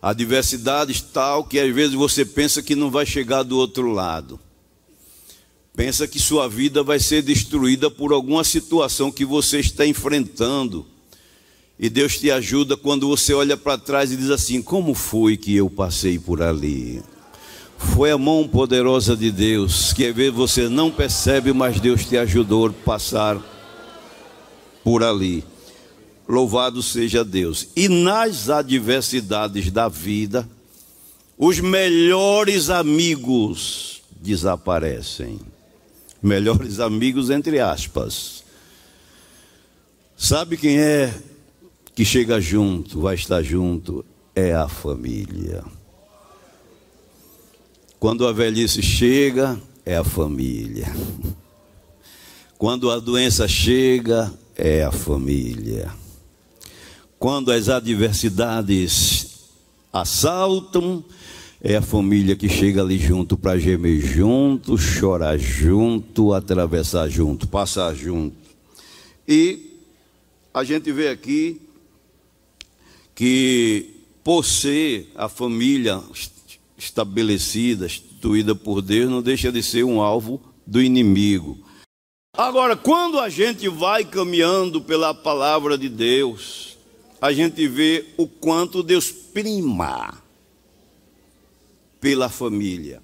adversidades 0.00 1.00
tal 1.00 1.44
que 1.44 1.58
às 1.58 1.74
vezes 1.74 1.94
você 1.94 2.24
pensa 2.24 2.62
que 2.62 2.74
não 2.74 2.90
vai 2.90 3.04
chegar 3.04 3.42
do 3.42 3.56
outro 3.56 3.90
lado. 3.92 4.38
Pensa 5.74 6.08
que 6.08 6.18
sua 6.18 6.48
vida 6.48 6.82
vai 6.82 6.98
ser 6.98 7.22
destruída 7.22 7.90
por 7.90 8.12
alguma 8.12 8.42
situação 8.42 9.12
que 9.12 9.24
você 9.24 9.60
está 9.60 9.86
enfrentando. 9.86 10.84
E 11.78 11.88
Deus 11.88 12.18
te 12.18 12.30
ajuda 12.30 12.76
quando 12.76 13.06
você 13.06 13.32
olha 13.32 13.56
para 13.56 13.78
trás 13.78 14.10
e 14.10 14.16
diz 14.16 14.30
assim: 14.30 14.60
Como 14.60 14.94
foi 14.94 15.36
que 15.36 15.54
eu 15.54 15.70
passei 15.70 16.18
por 16.18 16.42
ali? 16.42 17.00
Foi 17.76 18.10
a 18.10 18.18
mão 18.18 18.48
poderosa 18.48 19.16
de 19.16 19.30
Deus 19.30 19.92
que 19.92 20.04
às 20.04 20.14
vezes 20.14 20.34
você 20.34 20.68
não 20.68 20.90
percebe, 20.90 21.52
mas 21.52 21.78
Deus 21.78 22.04
te 22.04 22.16
ajudou 22.16 22.66
a 22.66 22.72
passar 22.72 23.40
por 24.88 25.02
ali. 25.02 25.44
Louvado 26.26 26.82
seja 26.82 27.22
Deus. 27.22 27.68
E 27.76 27.90
nas 27.90 28.48
adversidades 28.48 29.70
da 29.70 29.86
vida, 29.86 30.48
os 31.36 31.60
melhores 31.60 32.70
amigos 32.70 34.00
desaparecem. 34.18 35.40
Melhores 36.22 36.80
amigos, 36.80 37.28
entre 37.28 37.60
aspas. 37.60 38.42
Sabe 40.16 40.56
quem 40.56 40.78
é 40.78 41.14
que 41.94 42.02
chega 42.02 42.40
junto, 42.40 43.02
vai 43.02 43.14
estar 43.14 43.42
junto? 43.42 44.02
É 44.34 44.54
a 44.54 44.68
família. 44.68 45.62
Quando 48.00 48.26
a 48.26 48.32
velhice 48.32 48.80
chega, 48.80 49.60
é 49.84 49.98
a 49.98 50.04
família. 50.04 50.90
Quando 52.56 52.90
a 52.90 52.98
doença 52.98 53.46
chega, 53.46 54.32
é 54.58 54.82
a 54.82 54.90
família. 54.90 55.94
Quando 57.16 57.52
as 57.52 57.68
adversidades 57.68 59.38
assaltam, 59.92 61.04
é 61.62 61.76
a 61.76 61.82
família 61.82 62.34
que 62.36 62.48
chega 62.48 62.82
ali 62.82 62.98
junto 62.98 63.36
para 63.36 63.58
gemer 63.58 64.00
junto, 64.00 64.76
chorar 64.76 65.38
junto, 65.38 66.32
atravessar 66.32 67.08
junto, 67.08 67.46
passar 67.46 67.94
junto. 67.94 68.36
E 69.26 69.80
a 70.52 70.64
gente 70.64 70.90
vê 70.90 71.08
aqui 71.08 71.60
que 73.14 73.94
por 74.22 74.44
ser 74.44 75.10
a 75.14 75.28
família 75.28 76.00
estabelecida, 76.76 77.86
instituída 77.86 78.54
por 78.54 78.80
Deus, 78.82 79.10
não 79.10 79.22
deixa 79.22 79.50
de 79.50 79.62
ser 79.62 79.84
um 79.84 80.00
alvo 80.00 80.40
do 80.66 80.82
inimigo. 80.82 81.58
Agora, 82.38 82.76
quando 82.76 83.18
a 83.18 83.28
gente 83.28 83.68
vai 83.68 84.04
caminhando 84.04 84.80
pela 84.80 85.12
palavra 85.12 85.76
de 85.76 85.88
Deus, 85.88 86.76
a 87.20 87.32
gente 87.32 87.66
vê 87.66 88.04
o 88.16 88.28
quanto 88.28 88.80
Deus 88.80 89.10
prima 89.10 90.22
pela 92.00 92.28
família. 92.28 93.02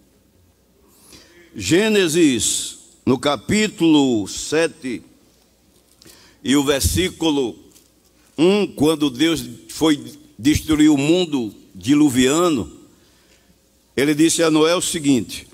Gênesis, 1.52 2.78
no 3.04 3.18
capítulo 3.18 4.24
7 4.28 5.02
e 6.44 6.54
o 6.54 6.62
versículo 6.62 7.58
1, 8.38 8.68
quando 8.76 9.10
Deus 9.10 9.44
foi 9.68 10.16
destruir 10.38 10.90
o 10.90 10.96
mundo 10.96 11.52
diluviano, 11.74 12.70
ele 13.96 14.14
disse 14.14 14.44
a 14.44 14.50
Noé 14.50 14.76
o 14.76 14.80
seguinte, 14.80 15.48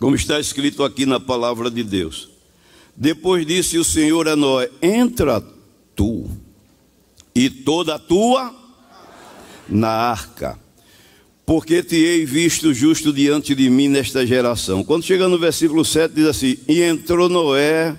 como 0.00 0.16
está 0.16 0.40
escrito 0.40 0.82
aqui 0.82 1.06
na 1.06 1.20
palavra 1.20 1.70
de 1.70 1.84
Deus: 1.84 2.29
Depois 3.00 3.46
disse 3.46 3.78
o 3.78 3.84
Senhor 3.84 4.28
a 4.28 4.36
Noé: 4.36 4.68
Entra 4.82 5.42
tu 5.96 6.28
e 7.34 7.48
toda 7.48 7.94
a 7.94 7.98
tua 7.98 8.54
na 9.66 9.88
arca, 9.88 10.58
porque 11.46 11.82
te 11.82 11.96
hei 11.96 12.26
visto 12.26 12.74
justo 12.74 13.10
diante 13.10 13.54
de 13.54 13.70
mim 13.70 13.88
nesta 13.88 14.26
geração. 14.26 14.84
Quando 14.84 15.06
chega 15.06 15.28
no 15.28 15.38
versículo 15.38 15.82
7, 15.82 16.14
diz 16.14 16.26
assim: 16.26 16.58
E 16.68 16.82
entrou 16.82 17.30
Noé 17.30 17.96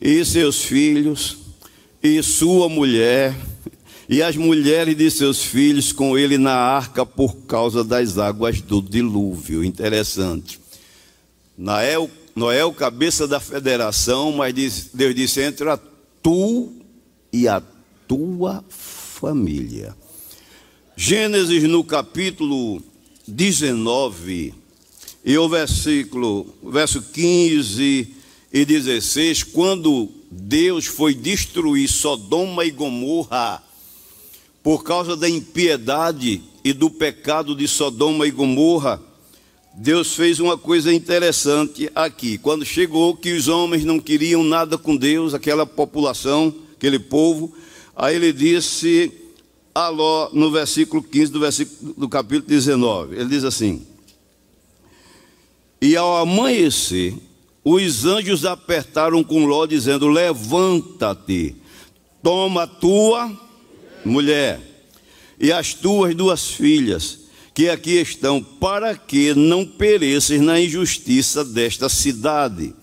e 0.00 0.24
seus 0.24 0.64
filhos, 0.64 1.36
e 2.02 2.22
sua 2.22 2.70
mulher, 2.70 3.36
e 4.08 4.22
as 4.22 4.38
mulheres 4.38 4.96
de 4.96 5.10
seus 5.10 5.44
filhos 5.44 5.92
com 5.92 6.16
ele 6.16 6.38
na 6.38 6.54
arca 6.54 7.04
por 7.04 7.36
causa 7.42 7.84
das 7.84 8.16
águas 8.16 8.62
do 8.62 8.80
dilúvio. 8.80 9.62
Interessante. 9.62 10.58
Noé, 11.58 11.98
Noé 12.34 12.58
é 12.58 12.64
o 12.64 12.72
cabeça 12.72 13.28
da 13.28 13.38
federação, 13.38 14.32
mas 14.32 14.54
Deus 14.94 15.14
disse: 15.14 15.42
entra 15.42 15.76
tu 16.22 16.72
e 17.32 17.46
a 17.46 17.62
tua 18.08 18.64
família. 18.68 19.94
Gênesis 20.96 21.62
no 21.64 21.84
capítulo 21.84 22.82
19 23.26 24.54
e 25.24 25.38
o 25.38 25.48
versículo, 25.48 26.46
verso 26.62 27.02
15 27.02 28.14
e 28.52 28.64
16, 28.64 29.44
quando 29.44 30.08
Deus 30.30 30.86
foi 30.86 31.14
destruir 31.14 31.88
Sodoma 31.88 32.64
e 32.64 32.70
Gomorra 32.70 33.62
por 34.62 34.84
causa 34.84 35.16
da 35.16 35.28
impiedade 35.28 36.42
e 36.64 36.72
do 36.72 36.88
pecado 36.88 37.54
de 37.54 37.68
Sodoma 37.68 38.26
e 38.26 38.30
Gomorra, 38.30 39.02
Deus 39.74 40.14
fez 40.14 40.38
uma 40.38 40.58
coisa 40.58 40.92
interessante 40.92 41.90
aqui. 41.94 42.38
Quando 42.38 42.64
chegou 42.64 43.16
que 43.16 43.32
os 43.32 43.48
homens 43.48 43.84
não 43.84 43.98
queriam 43.98 44.44
nada 44.44 44.76
com 44.76 44.96
Deus, 44.96 45.34
aquela 45.34 45.64
população, 45.64 46.54
aquele 46.76 46.98
povo, 46.98 47.54
Aí 47.94 48.16
ele 48.16 48.32
disse 48.32 49.12
a 49.74 49.88
Ló, 49.88 50.30
no 50.32 50.50
versículo 50.50 51.02
15 51.02 51.32
do, 51.32 51.40
versículo, 51.40 51.94
do 51.94 52.08
capítulo 52.08 52.48
19, 52.48 53.16
ele 53.16 53.28
diz 53.28 53.44
assim: 53.44 53.86
E 55.80 55.96
ao 55.96 56.16
amanhecer, 56.16 57.14
os 57.62 58.04
anjos 58.06 58.44
apertaram 58.44 59.22
com 59.22 59.44
Ló, 59.44 59.66
dizendo: 59.66 60.08
Levanta-te, 60.08 61.54
toma 62.22 62.62
a 62.62 62.66
tua 62.66 63.30
mulher 64.04 64.60
e 65.38 65.52
as 65.52 65.74
tuas 65.74 66.14
duas 66.14 66.48
filhas, 66.48 67.18
que 67.54 67.68
aqui 67.68 68.00
estão, 68.00 68.42
para 68.42 68.96
que 68.96 69.34
não 69.34 69.64
pereças 69.66 70.40
na 70.40 70.60
injustiça 70.60 71.44
desta 71.44 71.88
cidade. 71.88 72.74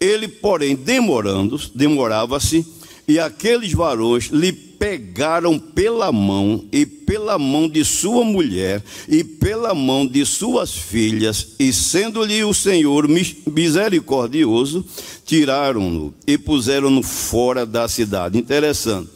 Ele, 0.00 0.26
porém, 0.26 0.74
demorando, 0.74 1.60
demorava-se, 1.74 2.66
e 3.06 3.18
aqueles 3.18 3.72
varões 3.72 4.26
lhe 4.26 4.52
pegaram 4.52 5.58
pela 5.58 6.10
mão 6.10 6.64
e 6.72 6.84
pela 6.84 7.38
mão 7.38 7.68
de 7.68 7.84
sua 7.84 8.24
mulher 8.24 8.82
e 9.08 9.22
pela 9.22 9.74
mão 9.74 10.04
de 10.04 10.26
suas 10.26 10.72
filhas, 10.72 11.54
e 11.58 11.72
sendo-lhe 11.72 12.42
o 12.42 12.52
Senhor 12.52 13.06
misericordioso, 13.46 14.84
tiraram-no 15.24 16.12
e 16.26 16.36
puseram-no 16.36 17.02
fora 17.02 17.64
da 17.64 17.86
cidade. 17.86 18.38
Interessante. 18.38 19.08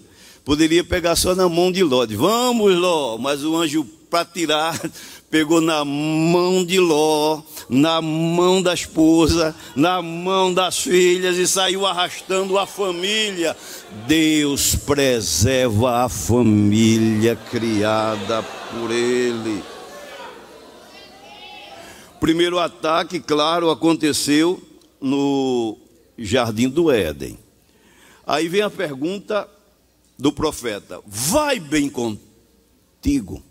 Poderia 0.44 0.84
pegar 0.84 1.16
só 1.16 1.34
na 1.34 1.48
mão 1.48 1.72
de 1.72 1.82
Ló, 1.82 2.06
vamos 2.08 2.76
Ló, 2.76 3.18
mas 3.18 3.42
o 3.42 3.56
anjo 3.56 3.84
para 4.10 4.24
tirar 4.24 4.80
pegou 5.30 5.60
na 5.60 5.84
mão 5.84 6.64
de 6.64 6.78
Ló, 6.78 7.42
na 7.68 8.00
mão 8.00 8.62
da 8.62 8.72
esposa, 8.72 9.54
na 9.74 10.00
mão 10.00 10.52
das 10.52 10.78
filhas 10.78 11.36
e 11.36 11.46
saiu 11.46 11.84
arrastando 11.84 12.58
a 12.58 12.66
família. 12.66 13.56
Deus 14.06 14.74
preserva 14.74 16.04
a 16.04 16.08
família 16.08 17.36
criada 17.50 18.42
por 18.42 18.90
Ele. 18.90 19.62
Primeiro 22.20 22.58
ataque, 22.58 23.20
claro, 23.20 23.70
aconteceu 23.70 24.62
no 25.00 25.76
jardim 26.16 26.68
do 26.68 26.90
Éden. 26.90 27.38
Aí 28.26 28.48
vem 28.48 28.62
a 28.62 28.70
pergunta 28.70 29.48
do 30.18 30.32
profeta: 30.32 31.00
Vai 31.06 31.60
bem 31.60 31.90
contigo? 31.90 33.42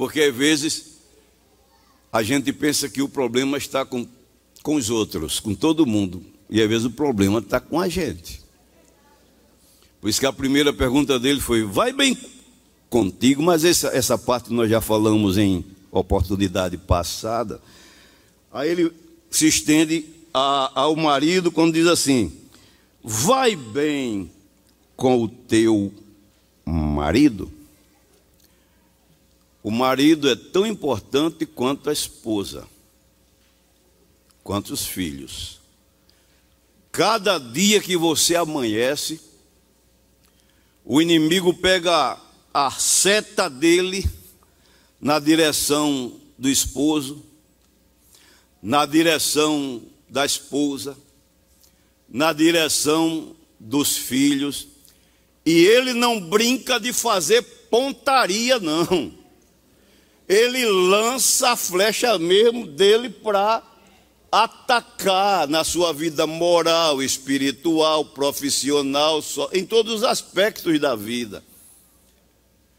Porque 0.00 0.22
às 0.22 0.34
vezes 0.34 0.96
a 2.10 2.22
gente 2.22 2.54
pensa 2.54 2.88
que 2.88 3.02
o 3.02 3.08
problema 3.08 3.58
está 3.58 3.84
com, 3.84 4.08
com 4.62 4.76
os 4.76 4.88
outros, 4.88 5.38
com 5.38 5.54
todo 5.54 5.84
mundo, 5.84 6.24
e 6.48 6.62
às 6.62 6.66
vezes 6.66 6.86
o 6.86 6.90
problema 6.90 7.38
está 7.38 7.60
com 7.60 7.78
a 7.78 7.86
gente. 7.86 8.40
Por 10.00 10.08
isso 10.08 10.18
que 10.18 10.24
a 10.24 10.32
primeira 10.32 10.72
pergunta 10.72 11.20
dele 11.20 11.38
foi: 11.38 11.64
Vai 11.64 11.92
bem 11.92 12.16
contigo? 12.88 13.42
Mas 13.42 13.62
essa, 13.62 13.88
essa 13.88 14.16
parte 14.16 14.50
nós 14.50 14.70
já 14.70 14.80
falamos 14.80 15.36
em 15.36 15.62
oportunidade 15.90 16.78
passada. 16.78 17.60
Aí 18.50 18.70
ele 18.70 18.90
se 19.30 19.48
estende 19.48 20.06
a, 20.32 20.80
ao 20.80 20.96
marido 20.96 21.52
quando 21.52 21.74
diz 21.74 21.86
assim: 21.86 22.32
Vai 23.04 23.54
bem 23.54 24.30
com 24.96 25.22
o 25.22 25.28
teu 25.28 25.92
marido. 26.64 27.59
O 29.62 29.70
marido 29.70 30.28
é 30.28 30.34
tão 30.34 30.66
importante 30.66 31.44
quanto 31.44 31.90
a 31.90 31.92
esposa, 31.92 32.66
quanto 34.42 34.72
os 34.72 34.86
filhos. 34.86 35.60
Cada 36.90 37.38
dia 37.38 37.80
que 37.80 37.96
você 37.96 38.36
amanhece, 38.36 39.20
o 40.84 41.00
inimigo 41.00 41.52
pega 41.52 42.18
a 42.52 42.70
seta 42.70 43.50
dele 43.50 44.08
na 45.00 45.18
direção 45.18 46.18
do 46.38 46.48
esposo, 46.48 47.22
na 48.62 48.86
direção 48.86 49.82
da 50.08 50.24
esposa, 50.24 50.96
na 52.08 52.32
direção 52.32 53.36
dos 53.58 53.96
filhos, 53.96 54.66
e 55.44 55.52
ele 55.52 55.92
não 55.92 56.20
brinca 56.20 56.80
de 56.80 56.92
fazer 56.92 57.42
pontaria, 57.70 58.58
não. 58.58 59.19
Ele 60.30 60.64
lança 60.64 61.50
a 61.50 61.56
flecha 61.56 62.16
mesmo 62.16 62.64
dele 62.64 63.10
para 63.10 63.64
atacar 64.30 65.48
na 65.48 65.64
sua 65.64 65.92
vida 65.92 66.24
moral, 66.24 67.02
espiritual, 67.02 68.04
profissional, 68.04 69.20
em 69.52 69.66
todos 69.66 69.92
os 69.92 70.04
aspectos 70.04 70.78
da 70.78 70.94
vida. 70.94 71.42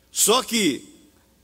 Só 0.09 0.41
que 0.41 0.87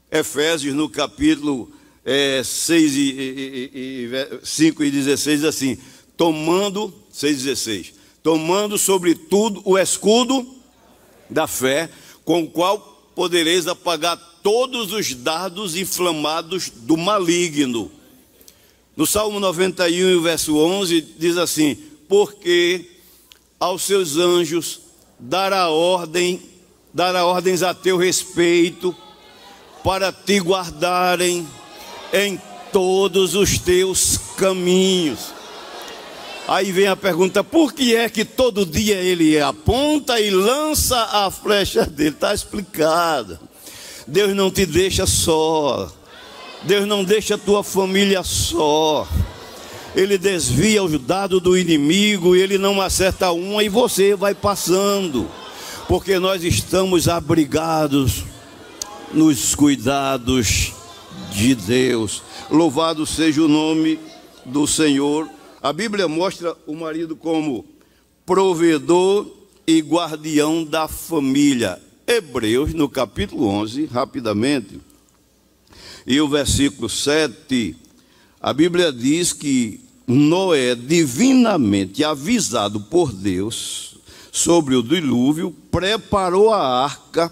Efésios, 0.10 0.74
no 0.74 0.88
capítulo 0.88 1.70
é, 2.06 2.42
6 2.42 2.96
e, 2.96 3.00
e, 3.02 4.10
e, 4.10 4.46
5 4.46 4.84
e 4.86 4.92
16, 4.92 5.44
assim: 5.44 5.78
tomando, 6.16 6.94
6 7.12 7.42
e 7.42 7.44
16, 7.44 7.94
tomando 8.24 8.78
sobretudo 8.78 9.62
o 9.66 9.78
escudo 9.78 10.56
da 11.30 11.48
fé, 11.48 11.90
com 12.24 12.44
o 12.44 12.50
qual 12.50 12.80
podereis 13.14 13.68
apagar 13.68 14.37
todos 14.48 14.94
os 14.94 15.14
dardos 15.14 15.76
inflamados 15.76 16.70
do 16.74 16.96
maligno. 16.96 17.92
No 18.96 19.06
Salmo 19.06 19.42
91, 19.42 20.22
verso 20.22 20.58
11, 20.58 21.02
diz 21.20 21.36
assim: 21.36 21.76
Porque 22.08 22.90
aos 23.60 23.82
seus 23.82 24.16
anjos 24.16 24.80
dará 25.20 25.68
ordem, 25.68 26.42
dará 26.94 27.26
ordens 27.26 27.62
a 27.62 27.74
teu 27.74 27.98
respeito, 27.98 28.96
para 29.84 30.14
te 30.14 30.40
guardarem 30.40 31.46
em 32.14 32.40
todos 32.72 33.36
os 33.36 33.60
teus 33.60 34.18
caminhos. 34.38 35.34
Aí 36.48 36.72
vem 36.72 36.88
a 36.88 36.96
pergunta: 36.96 37.44
por 37.44 37.74
que 37.74 37.94
é 37.94 38.08
que 38.08 38.24
todo 38.24 38.66
dia 38.66 38.96
ele 38.96 39.42
aponta 39.42 40.22
e 40.22 40.30
lança 40.30 40.98
a 41.04 41.30
flecha 41.30 41.86
dele? 41.86 42.12
Está 42.12 42.34
explicado. 42.34 43.47
Deus 44.08 44.34
não 44.34 44.50
te 44.50 44.66
deixa 44.66 45.06
só. 45.06 45.92
Deus 46.64 46.88
não 46.88 47.04
deixa 47.04 47.36
a 47.36 47.38
tua 47.38 47.64
família 47.64 48.24
só. 48.24 49.08
Ele 49.94 50.18
desvia 50.18 50.84
os 50.84 50.98
dados 51.00 51.42
do 51.42 51.58
inimigo, 51.58 52.36
ele 52.36 52.58
não 52.58 52.82
acerta 52.82 53.32
uma 53.32 53.64
e 53.64 53.70
você 53.70 54.16
vai 54.16 54.34
passando. 54.34 55.30
Porque 55.88 56.20
nós 56.20 56.44
estamos 56.44 57.08
abrigados 57.08 58.24
nos 59.14 59.56
cuidados 59.56 60.74
de 61.32 61.56
Deus. 61.56 62.24
Louvado 62.50 63.06
seja 63.06 63.42
o 63.42 63.48
nome 63.48 64.00
do 64.46 64.66
Senhor. 64.66 65.30
A 65.62 65.74
Bíblia 65.74 66.08
mostra 66.08 66.56
o 66.66 66.76
marido 66.76 67.16
como 67.16 67.66
provedor 68.26 69.28
e 69.66 69.82
guardião 69.82 70.64
da 70.64 70.88
família. 70.88 71.87
Hebreus, 72.10 72.74
no 72.74 72.88
capítulo 72.88 73.48
11, 73.48 73.86
rapidamente, 73.88 74.80
e 76.06 76.22
o 76.22 76.30
versículo 76.30 76.88
7, 76.88 77.76
a 78.40 78.54
Bíblia 78.54 78.94
diz 78.94 79.34
que 79.34 79.82
Noé, 80.08 80.74
divinamente 80.74 82.06
avisado 82.06 82.80
por 82.80 83.12
Deus 83.12 83.98
sobre 84.32 84.76
o 84.76 84.82
dilúvio, 84.82 85.54
preparou 85.70 86.54
a 86.54 86.86
arca 86.86 87.30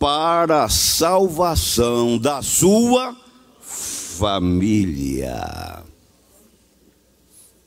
para 0.00 0.64
a 0.64 0.68
salvação 0.68 2.18
da 2.18 2.42
sua 2.42 3.16
família. 3.60 5.84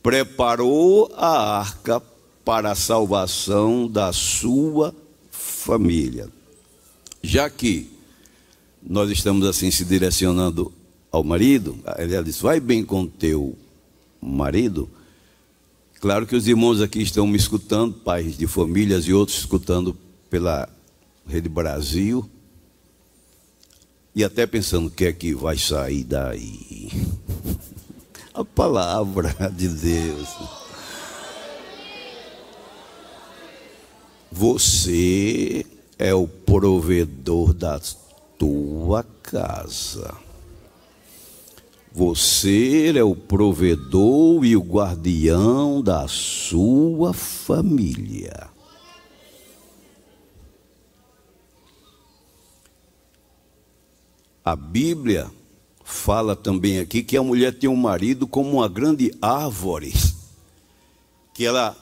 Preparou 0.03 1.09
a 1.15 1.59
arca 1.59 2.01
para 2.43 2.71
a 2.71 2.75
salvação 2.75 3.87
da 3.87 4.11
sua 4.11 4.93
família. 5.29 6.40
Já 7.21 7.49
que 7.49 7.89
nós 8.81 9.09
estamos 9.11 9.47
assim 9.47 9.69
se 9.69 9.85
direcionando 9.85 10.71
ao 11.11 11.23
marido, 11.23 11.77
ele 11.97 12.23
disse: 12.23 12.41
vai 12.41 12.59
bem 12.59 12.83
com 12.83 13.05
teu 13.05 13.57
marido. 14.21 14.89
Claro 15.99 16.25
que 16.25 16.35
os 16.35 16.47
irmãos 16.47 16.81
aqui 16.81 17.01
estão 17.01 17.27
me 17.27 17.37
escutando, 17.37 17.93
pais 17.93 18.35
de 18.35 18.47
famílias 18.47 19.05
e 19.05 19.13
outros 19.13 19.37
escutando 19.37 19.95
pela 20.29 20.67
Rede 21.27 21.47
Brasil 21.47 22.27
e 24.15 24.23
até 24.23 24.45
pensando 24.45 24.87
o 24.87 24.91
que 24.91 25.05
é 25.05 25.13
que 25.13 25.33
vai 25.33 25.57
sair 25.57 26.03
daí. 26.03 26.89
A 28.33 28.45
palavra 28.45 29.35
de 29.55 29.67
Deus. 29.67 30.29
Você 34.31 35.65
é 36.01 36.15
o 36.15 36.27
provedor 36.27 37.53
da 37.53 37.79
tua 38.35 39.03
casa. 39.21 40.17
Você 41.93 42.91
é 42.97 43.03
o 43.03 43.15
provedor 43.15 44.43
e 44.43 44.57
o 44.57 44.61
guardião 44.61 45.79
da 45.79 46.07
sua 46.07 47.13
família. 47.13 48.49
A 54.43 54.55
Bíblia 54.55 55.29
fala 55.83 56.35
também 56.35 56.79
aqui 56.79 57.03
que 57.03 57.15
a 57.15 57.21
mulher 57.21 57.53
tem 57.53 57.69
um 57.69 57.75
marido 57.75 58.25
como 58.25 58.49
uma 58.53 58.67
grande 58.67 59.13
árvore, 59.21 59.93
que 61.31 61.45
ela 61.45 61.77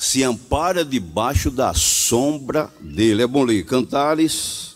se 0.00 0.22
ampara 0.22 0.82
debaixo 0.82 1.50
da 1.50 1.74
sombra 1.74 2.72
dele. 2.80 3.22
É 3.22 3.26
bom 3.26 3.44
ler 3.44 3.66
Cantares, 3.66 4.74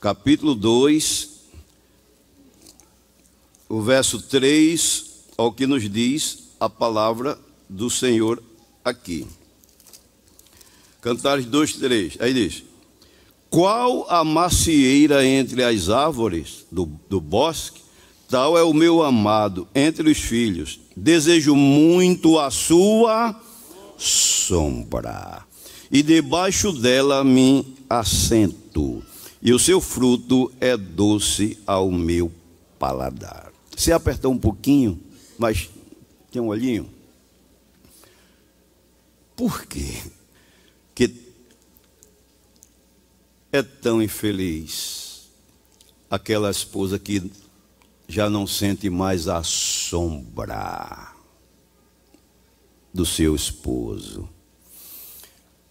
capítulo 0.00 0.54
2, 0.54 1.28
o 3.68 3.82
verso 3.82 4.22
3, 4.22 5.04
ao 5.36 5.52
que 5.52 5.66
nos 5.66 5.88
diz 5.90 6.44
a 6.58 6.66
palavra 6.70 7.38
do 7.68 7.90
Senhor 7.90 8.42
aqui. 8.82 9.26
Cantares 11.02 11.44
2, 11.44 11.72
3. 11.74 12.16
Aí 12.18 12.32
diz: 12.32 12.64
qual 13.50 14.06
a 14.08 14.24
macieira 14.24 15.26
entre 15.26 15.62
as 15.62 15.90
árvores 15.90 16.64
do, 16.72 16.90
do 17.06 17.20
bosque, 17.20 17.82
tal 18.30 18.56
é 18.56 18.62
o 18.62 18.72
meu 18.72 19.02
amado 19.02 19.68
entre 19.74 20.10
os 20.10 20.16
filhos. 20.16 20.80
Desejo 20.96 21.54
muito 21.54 22.38
a 22.38 22.50
sua 22.50 23.38
sombra, 23.98 25.44
e 25.90 26.02
debaixo 26.02 26.72
dela 26.72 27.24
me 27.24 27.76
assento. 27.90 29.02
e 29.40 29.52
o 29.52 29.58
seu 29.58 29.80
fruto 29.80 30.52
é 30.60 30.76
doce 30.76 31.58
ao 31.66 31.90
meu 31.90 32.32
paladar. 32.78 33.52
Se 33.76 33.92
apertar 33.92 34.28
um 34.28 34.38
pouquinho, 34.38 35.00
mas 35.38 35.68
tem 36.30 36.42
um 36.42 36.48
olhinho. 36.48 36.90
Por 39.36 39.64
quê? 39.66 40.02
Que 40.94 41.14
é 43.52 43.62
tão 43.62 44.02
infeliz 44.02 45.28
aquela 46.10 46.50
esposa 46.50 46.98
que 46.98 47.30
já 48.08 48.28
não 48.28 48.46
sente 48.46 48.90
mais 48.90 49.28
a 49.28 49.42
sombra 49.44 51.17
do 52.92 53.04
seu 53.04 53.34
esposo. 53.34 54.28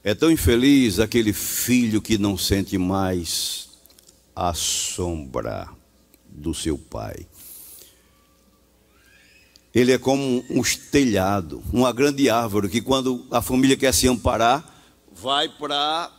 É 0.04 0.14
tão 0.14 0.32
infeliz 0.32 1.00
aquele 1.00 1.34
filho 1.34 2.02
que 2.02 2.18
não 2.18 2.38
sente 2.38 2.78
mais 2.78 3.70
a 4.36 4.54
sombra 4.54 5.68
do 6.30 6.54
seu 6.54 6.78
pai. 6.78 7.28
Ele 9.74 9.92
é 9.92 9.98
como 9.98 10.44
um 10.50 10.62
estelhado, 10.62 11.62
uma 11.74 11.92
grande 11.92 12.30
árvore 12.30 12.70
que, 12.70 12.82
quando 12.82 13.26
a 13.30 13.42
família 13.42 13.76
quer 13.76 13.94
se 13.94 14.08
amparar, 14.08 14.66
vai 15.12 15.50
para 15.50 16.12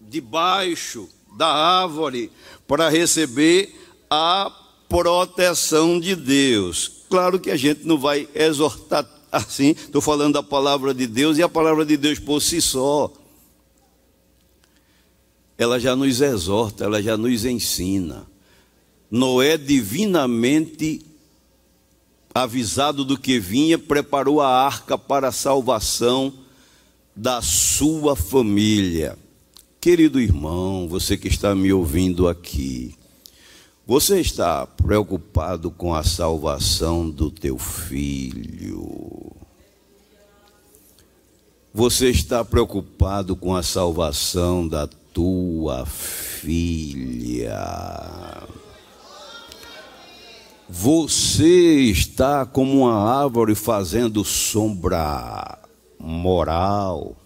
debaixo 0.00 1.08
da 1.36 1.46
árvore 1.46 2.30
para 2.66 2.88
receber 2.88 3.74
a 4.10 4.50
proteção 4.88 6.00
de 6.00 6.14
Deus. 6.14 7.04
Claro 7.08 7.38
que 7.38 7.50
a 7.50 7.56
gente 7.56 7.84
não 7.84 7.98
vai 7.98 8.28
exortar 8.34 9.08
assim, 9.32 9.70
estou 9.70 10.02
falando 10.02 10.34
da 10.34 10.42
palavra 10.42 10.92
de 10.92 11.06
Deus 11.06 11.38
e 11.38 11.42
a 11.42 11.48
palavra 11.48 11.86
de 11.86 11.96
Deus 11.96 12.18
por 12.18 12.40
si 12.42 12.60
só. 12.60 13.10
Ela 15.56 15.80
já 15.80 15.96
nos 15.96 16.20
exorta, 16.20 16.84
ela 16.84 17.02
já 17.02 17.16
nos 17.16 17.44
ensina. 17.46 18.26
Noé, 19.10 19.56
divinamente 19.56 21.04
avisado 22.34 23.04
do 23.04 23.18
que 23.18 23.38
vinha, 23.38 23.78
preparou 23.78 24.40
a 24.40 24.48
arca 24.48 24.98
para 24.98 25.28
a 25.28 25.32
salvação 25.32 26.32
da 27.14 27.40
sua 27.42 28.16
família. 28.16 29.18
Querido 29.80 30.20
irmão, 30.20 30.88
você 30.88 31.16
que 31.16 31.28
está 31.28 31.54
me 31.54 31.72
ouvindo 31.72 32.28
aqui, 32.28 32.94
você 33.84 34.20
está 34.20 34.64
preocupado 34.64 35.70
com 35.70 35.92
a 35.92 36.04
salvação 36.04 37.10
do 37.10 37.30
teu 37.30 37.58
filho? 37.58 39.32
Você 41.74 42.10
está 42.10 42.44
preocupado 42.44 43.34
com 43.34 43.56
a 43.56 43.62
salvação 43.62 44.68
da 44.68 44.86
tua 44.86 45.84
filha? 45.84 47.58
Você 50.68 51.90
está 51.90 52.46
como 52.46 52.82
uma 52.82 52.94
árvore 52.94 53.56
fazendo 53.56 54.24
sombra 54.24 55.58
moral 55.98 57.16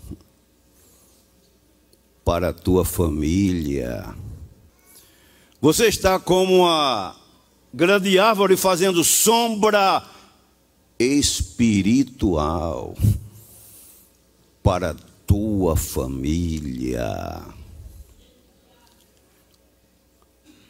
para 2.25 2.49
a 2.49 2.53
tua 2.55 2.85
família? 2.85 4.26
Você 5.67 5.89
está 5.89 6.21
como 6.21 6.61
uma 6.61 7.17
grande 7.75 8.21
árvore 8.21 8.57
fazendo 8.57 9.03
sombra 9.03 10.01
espiritual 10.97 12.95
para 14.63 14.95
tua 15.27 15.75
família. 15.75 17.43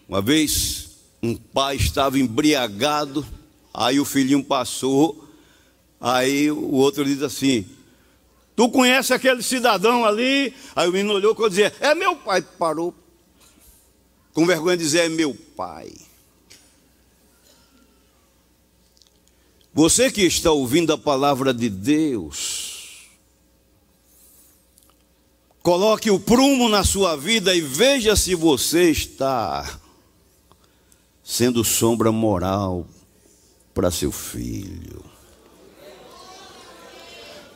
Uma 0.08 0.22
vez, 0.22 0.88
um 1.22 1.36
pai 1.36 1.76
estava 1.76 2.18
embriagado, 2.18 3.22
aí 3.74 4.00
o 4.00 4.04
filhinho 4.06 4.42
passou, 4.42 5.28
aí 6.00 6.50
o 6.50 6.72
outro 6.72 7.04
diz 7.04 7.20
assim: 7.20 7.66
Tu 8.56 8.66
conhece 8.70 9.12
aquele 9.12 9.42
cidadão 9.42 10.06
ali? 10.06 10.54
Aí 10.74 10.88
o 10.88 10.92
menino 10.92 11.12
olhou 11.12 11.36
e 11.38 11.48
dizia: 11.50 11.74
É 11.80 11.94
meu 11.94 12.16
pai. 12.16 12.40
Parou 12.40 12.94
com 14.36 14.44
vergonha 14.44 14.76
de 14.76 14.84
dizer 14.84 15.06
é 15.06 15.08
meu 15.08 15.34
pai. 15.56 15.90
Você 19.72 20.10
que 20.10 20.20
está 20.20 20.50
ouvindo 20.50 20.92
a 20.92 20.98
palavra 20.98 21.54
de 21.54 21.70
Deus, 21.70 23.06
coloque 25.62 26.10
o 26.10 26.20
prumo 26.20 26.68
na 26.68 26.84
sua 26.84 27.16
vida 27.16 27.54
e 27.54 27.62
veja 27.62 28.14
se 28.14 28.34
você 28.34 28.90
está 28.90 29.80
sendo 31.24 31.64
sombra 31.64 32.12
moral 32.12 32.86
para 33.72 33.90
seu 33.90 34.12
filho. 34.12 35.02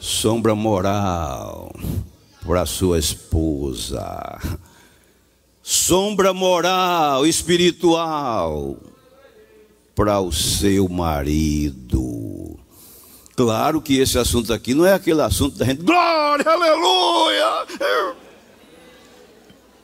Sombra 0.00 0.54
moral 0.54 1.74
para 2.42 2.64
sua 2.64 2.98
esposa 2.98 4.40
sombra 5.70 6.34
moral, 6.34 7.24
espiritual 7.24 8.76
para 9.94 10.18
o 10.20 10.32
seu 10.32 10.88
marido. 10.88 12.58
Claro 13.36 13.80
que 13.80 13.98
esse 13.98 14.18
assunto 14.18 14.52
aqui 14.52 14.74
não 14.74 14.84
é 14.84 14.94
aquele 14.94 15.22
assunto 15.22 15.56
da 15.56 15.64
gente, 15.64 15.82
glória, 15.82 16.44
aleluia. 16.44 17.66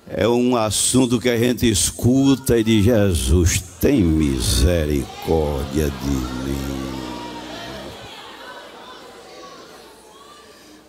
É 0.08 0.26
um 0.26 0.56
assunto 0.56 1.20
que 1.20 1.28
a 1.28 1.38
gente 1.38 1.70
escuta 1.70 2.58
e 2.58 2.64
diz: 2.64 2.84
Jesus, 2.84 3.62
tem 3.80 4.02
misericórdia 4.02 5.88
de 5.88 6.10
mim. 6.10 6.96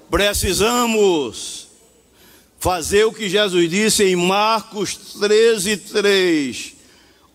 Precisamos 0.09 1.66
fazer 2.67 3.05
o 3.05 3.13
que 3.13 3.29
Jesus 3.29 3.69
disse 3.69 4.03
em 4.03 4.17
Marcos 4.17 4.93
13, 5.21 5.77
3. 5.77 6.73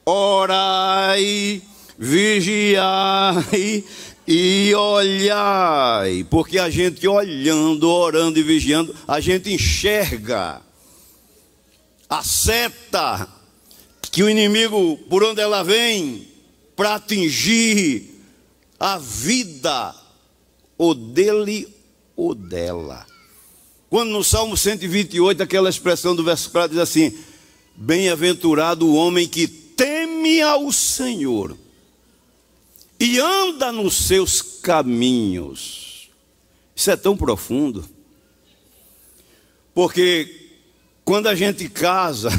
Orai, 0.05 1.63
vigiai 1.99 3.83
e 4.29 4.75
olhai, 4.75 6.27
porque 6.29 6.59
a 6.59 6.69
gente 6.69 7.09
olhando, 7.09 7.89
orando 7.89 8.39
e 8.39 8.43
vigiando, 8.43 8.95
a 9.09 9.21
gente 9.21 9.51
enxerga 9.51 10.61
a 12.11 12.23
seta 12.23 13.27
que 14.11 14.23
o 14.23 14.29
inimigo, 14.29 14.99
por 15.09 15.25
onde 15.25 15.41
ela 15.41 15.63
vem, 15.63 16.29
para 16.77 16.97
atingir 16.97 18.23
a 18.79 18.99
vida, 18.99 19.95
ou 20.77 20.93
dele 20.95 21.67
ou 22.15 22.35
dela. 22.35 23.11
Quando 23.93 24.09
no 24.09 24.25
Salmo 24.25 24.57
128, 24.57 25.43
aquela 25.43 25.69
expressão 25.69 26.17
do 26.17 26.25
verso 26.25 26.51
4 26.51 26.71
diz 26.71 26.79
assim: 26.79 27.15
Bem-aventurado 27.77 28.87
o 28.87 28.95
homem 28.95 29.29
que 29.29 29.47
teme 29.47 30.41
ao 30.41 30.73
Senhor 30.73 31.55
e 32.99 33.19
anda 33.19 33.71
nos 33.71 33.95
seus 33.95 34.41
caminhos. 34.41 36.09
Isso 36.75 36.91
é 36.91 36.97
tão 36.97 37.15
profundo. 37.15 37.87
Porque 39.75 40.55
quando 41.05 41.27
a 41.27 41.35
gente 41.35 41.69
casa, 41.69 42.31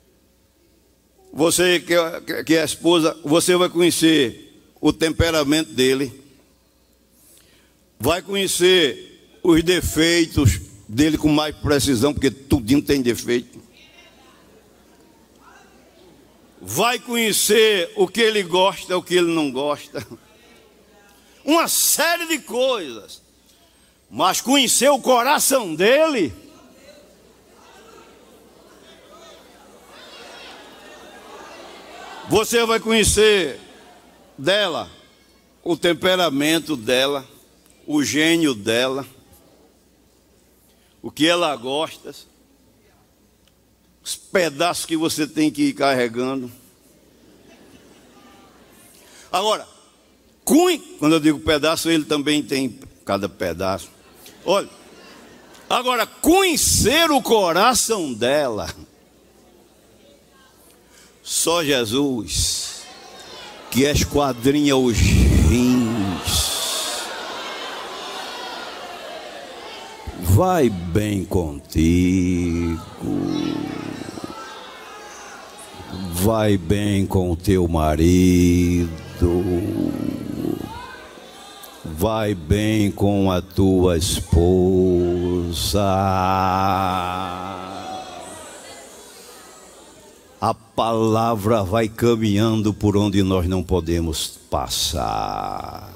você 1.30 1.80
que 1.80 1.92
é, 1.92 2.62
a 2.62 2.64
esposa, 2.64 3.14
você 3.22 3.54
vai 3.56 3.68
conhecer 3.68 4.58
o 4.80 4.90
temperamento 4.90 5.70
dele, 5.70 6.18
vai 8.00 8.22
conhecer 8.22 9.11
os 9.42 9.62
defeitos 9.62 10.60
dele 10.88 11.18
com 11.18 11.28
mais 11.28 11.54
precisão, 11.56 12.12
porque 12.12 12.30
tudinho 12.30 12.82
tem 12.82 13.02
defeito. 13.02 13.60
Vai 16.60 16.98
conhecer 16.98 17.90
o 17.96 18.06
que 18.06 18.20
ele 18.20 18.42
gosta, 18.42 18.96
o 18.96 19.02
que 19.02 19.14
ele 19.16 19.32
não 19.32 19.50
gosta. 19.50 20.06
Uma 21.44 21.66
série 21.66 22.26
de 22.26 22.38
coisas. 22.38 23.20
Mas 24.08 24.40
conhecer 24.40 24.88
o 24.90 25.00
coração 25.00 25.74
dele. 25.74 26.32
Você 32.28 32.64
vai 32.64 32.78
conhecer 32.78 33.58
dela, 34.38 34.88
o 35.64 35.76
temperamento 35.76 36.76
dela, 36.76 37.26
o 37.86 38.04
gênio 38.04 38.54
dela 38.54 39.04
o 41.02 41.10
que 41.10 41.26
ela 41.26 41.54
gosta, 41.56 42.14
os 44.02 44.16
pedaços 44.16 44.86
que 44.86 44.96
você 44.96 45.26
tem 45.26 45.50
que 45.50 45.64
ir 45.64 45.72
carregando. 45.74 46.50
Agora, 49.30 49.66
quando 50.98 51.14
eu 51.14 51.20
digo 51.20 51.40
pedaço, 51.40 51.90
ele 51.90 52.04
também 52.04 52.42
tem 52.42 52.78
cada 53.04 53.28
pedaço. 53.28 53.90
Olha, 54.44 54.68
agora, 55.68 56.06
conhecer 56.06 57.10
o 57.10 57.22
coração 57.22 58.12
dela 58.12 58.72
Só 61.22 61.62
Jesus 61.62 62.82
que 63.70 63.84
esquadrinha 63.84 64.76
os 64.76 64.98
rins. 64.98 65.81
Vai 70.44 70.68
bem 70.68 71.24
contigo. 71.24 72.80
Vai 76.14 76.58
bem 76.58 77.06
com 77.06 77.30
o 77.30 77.36
teu 77.36 77.68
marido. 77.68 78.90
Vai 81.84 82.34
bem 82.34 82.90
com 82.90 83.30
a 83.30 83.40
tua 83.40 83.96
esposa. 83.96 85.80
A 90.40 90.52
palavra 90.74 91.62
vai 91.62 91.88
caminhando 91.88 92.74
por 92.74 92.96
onde 92.96 93.22
nós 93.22 93.46
não 93.46 93.62
podemos 93.62 94.40
passar. 94.50 95.91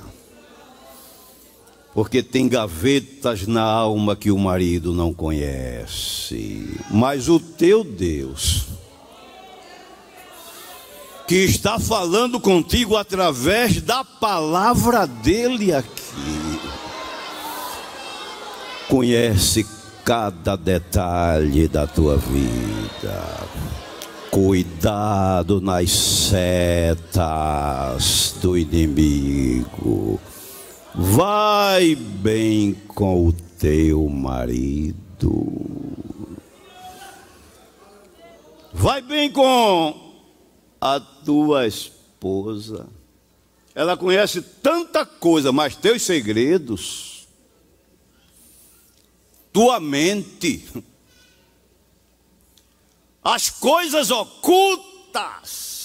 Porque 1.97 2.23
tem 2.23 2.47
gavetas 2.47 3.47
na 3.47 3.63
alma 3.63 4.15
que 4.15 4.31
o 4.31 4.37
marido 4.37 4.93
não 4.93 5.15
conhece. 5.15 6.79
Mas 6.91 7.27
o 7.27 7.41
teu 7.41 7.83
Deus, 7.83 8.67
que 11.27 11.37
está 11.37 11.79
falando 11.79 12.39
contigo 12.39 12.99
através 12.99 13.81
da 13.81 14.05
palavra 14.05 15.07
dele 15.07 15.73
aqui, 15.73 16.61
conhece 18.91 19.67
cada 20.05 20.55
detalhe 20.55 21.67
da 21.67 21.87
tua 21.87 22.19
vida. 22.19 23.25
Cuidado 24.31 25.63
nas 25.63 25.91
setas 26.29 27.15
do 28.43 28.59
inimigo. 28.59 30.21
Vai 30.99 31.95
bem 31.95 32.73
com 32.73 33.27
o 33.27 33.33
teu 33.33 34.09
marido. 34.09 34.97
Vai 38.73 39.03
bem 39.03 39.31
com 39.31 40.25
a 40.81 40.99
tua 40.99 41.67
esposa. 41.67 42.89
Ela 43.75 43.95
conhece 43.95 44.41
tanta 44.41 45.05
coisa, 45.05 45.53
mas 45.53 45.77
teus 45.77 46.01
segredos, 46.01 47.29
tua 49.53 49.79
mente, 49.79 50.67
as 53.23 53.51
coisas 53.51 54.11
ocultas, 54.11 55.76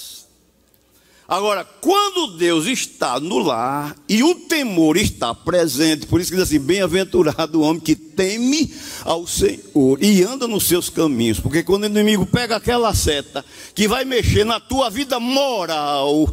Agora, 1.32 1.64
quando 1.80 2.36
Deus 2.36 2.66
está 2.66 3.18
no 3.18 3.38
lar 3.38 3.96
e 4.10 4.22
o 4.22 4.36
temor 4.36 4.98
está 4.98 5.34
presente, 5.34 6.06
por 6.06 6.20
isso 6.20 6.30
que 6.30 6.36
diz 6.36 6.44
assim: 6.44 6.60
bem-aventurado 6.60 7.58
o 7.58 7.64
homem 7.64 7.80
que 7.80 7.96
teme 7.96 8.70
ao 9.06 9.26
Senhor 9.26 10.04
e 10.04 10.24
anda 10.24 10.46
nos 10.46 10.68
seus 10.68 10.90
caminhos, 10.90 11.40
porque 11.40 11.64
quando 11.64 11.84
o 11.84 11.86
inimigo 11.86 12.26
pega 12.26 12.58
aquela 12.58 12.94
seta 12.94 13.46
que 13.74 13.88
vai 13.88 14.04
mexer 14.04 14.44
na 14.44 14.60
tua 14.60 14.90
vida 14.90 15.22
moral, 15.22 16.28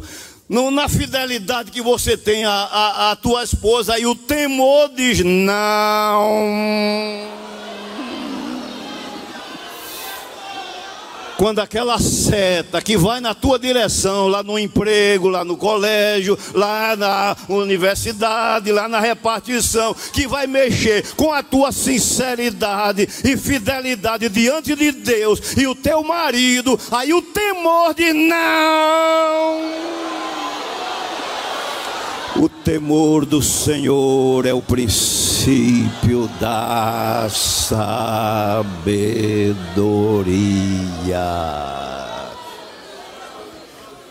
no, 0.49 0.69
na 0.69 0.89
fidelidade 0.89 1.71
que 1.71 1.81
você 1.81 2.17
tem 2.17 2.43
à, 2.43 3.11
à 3.11 3.15
tua 3.15 3.45
esposa, 3.45 3.97
e 3.97 4.05
o 4.05 4.13
temor 4.13 4.91
diz: 4.93 5.23
não. 5.23 6.29
Quando 11.39 11.59
aquela 11.59 11.97
seta 11.99 12.81
que 12.81 12.97
vai 12.97 13.21
na 13.21 13.33
tua 13.33 13.57
direção, 13.57 14.27
lá 14.27 14.43
no 14.43 14.59
emprego, 14.59 15.29
lá 15.29 15.45
no 15.45 15.55
colégio, 15.55 16.37
lá 16.53 16.97
na 16.97 17.33
universidade, 17.47 18.73
lá 18.73 18.89
na 18.89 18.99
repartição, 18.99 19.95
que 20.11 20.27
vai 20.27 20.47
mexer 20.47 21.15
com 21.15 21.31
a 21.31 21.41
tua 21.41 21.71
sinceridade 21.71 23.07
e 23.23 23.37
fidelidade 23.37 24.27
diante 24.27 24.75
de 24.75 24.91
Deus 24.91 25.55
e 25.55 25.65
o 25.65 25.73
teu 25.73 26.03
marido, 26.03 26.77
aí 26.91 27.13
o 27.13 27.21
temor 27.21 27.93
de 27.93 28.11
não. 28.11 30.18
O 32.41 32.47
temor 32.47 33.25
do 33.25 33.41
Senhor 33.41 34.45
é 34.45 34.53
o 34.53 34.61
princípio 34.61 36.29
da 36.39 37.27
sabedoria. 37.29 38.69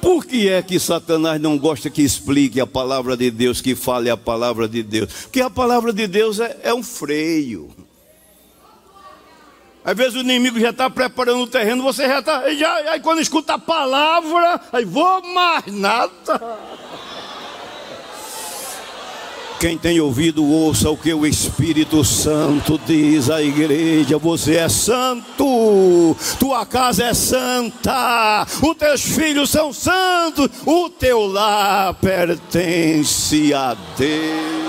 Por 0.02 0.26
que 0.26 0.46
é 0.46 0.60
que 0.60 0.78
Satanás 0.78 1.40
não 1.40 1.56
gosta 1.56 1.88
que 1.88 2.02
explique 2.02 2.60
a 2.60 2.66
palavra 2.66 3.16
de 3.16 3.30
Deus, 3.30 3.62
que 3.62 3.74
fale 3.74 4.10
a 4.10 4.16
palavra 4.16 4.68
de 4.68 4.82
Deus? 4.82 5.10
Porque 5.22 5.40
a 5.40 5.48
palavra 5.48 5.90
de 5.90 6.06
Deus 6.06 6.38
é, 6.38 6.54
é 6.64 6.74
um 6.74 6.82
freio. 6.82 7.70
Às 9.82 9.96
vezes 9.96 10.16
o 10.16 10.20
inimigo 10.20 10.60
já 10.60 10.68
está 10.68 10.90
preparando 10.90 11.44
o 11.44 11.46
terreno, 11.46 11.82
você 11.82 12.06
já 12.06 12.18
está. 12.18 12.40
Aí 12.40 13.00
quando 13.00 13.22
escuta 13.22 13.54
a 13.54 13.58
palavra, 13.58 14.60
aí 14.70 14.84
vou 14.84 15.22
mais 15.32 15.64
nada. 15.68 16.58
Quem 19.60 19.76
tem 19.76 19.98
ouvido, 20.00 20.46
ouça 20.46 20.88
o 20.88 20.96
que 20.96 21.12
o 21.12 21.26
Espírito 21.26 22.04
Santo 22.04 22.78
diz 22.86 23.28
à 23.28 23.42
igreja: 23.42 24.16
você 24.16 24.54
é 24.54 24.68
santo, 24.68 26.16
tua 26.38 26.64
casa 26.64 27.06
é 27.06 27.14
santa, 27.14 28.46
os 28.62 28.76
teus 28.76 29.02
filhos 29.02 29.50
são 29.50 29.72
santos, 29.72 30.48
o 30.64 30.88
teu 30.88 31.26
lar 31.26 31.92
pertence 31.94 33.52
a 33.52 33.76
Deus. 33.96 34.68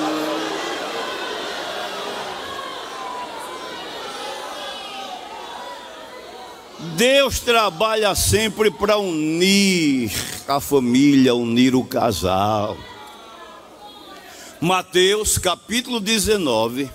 Deus 6.95 7.39
trabalha 7.39 8.15
sempre 8.15 8.71
para 8.71 8.97
unir 8.97 10.12
a 10.47 10.60
família, 10.60 11.36
unir 11.36 11.75
o 11.75 11.84
casal. 11.84 12.75
Mateus 14.61 15.37
capítulo 15.37 16.01
19, 16.01 16.89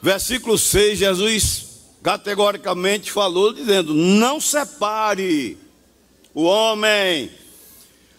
versículo 0.00 0.56
6, 0.56 0.96
Jesus 0.96 1.66
categoricamente 2.00 3.10
falou, 3.10 3.52
dizendo: 3.52 3.92
Não 3.92 4.40
separe 4.40 5.58
o 6.32 6.44
homem, 6.44 7.32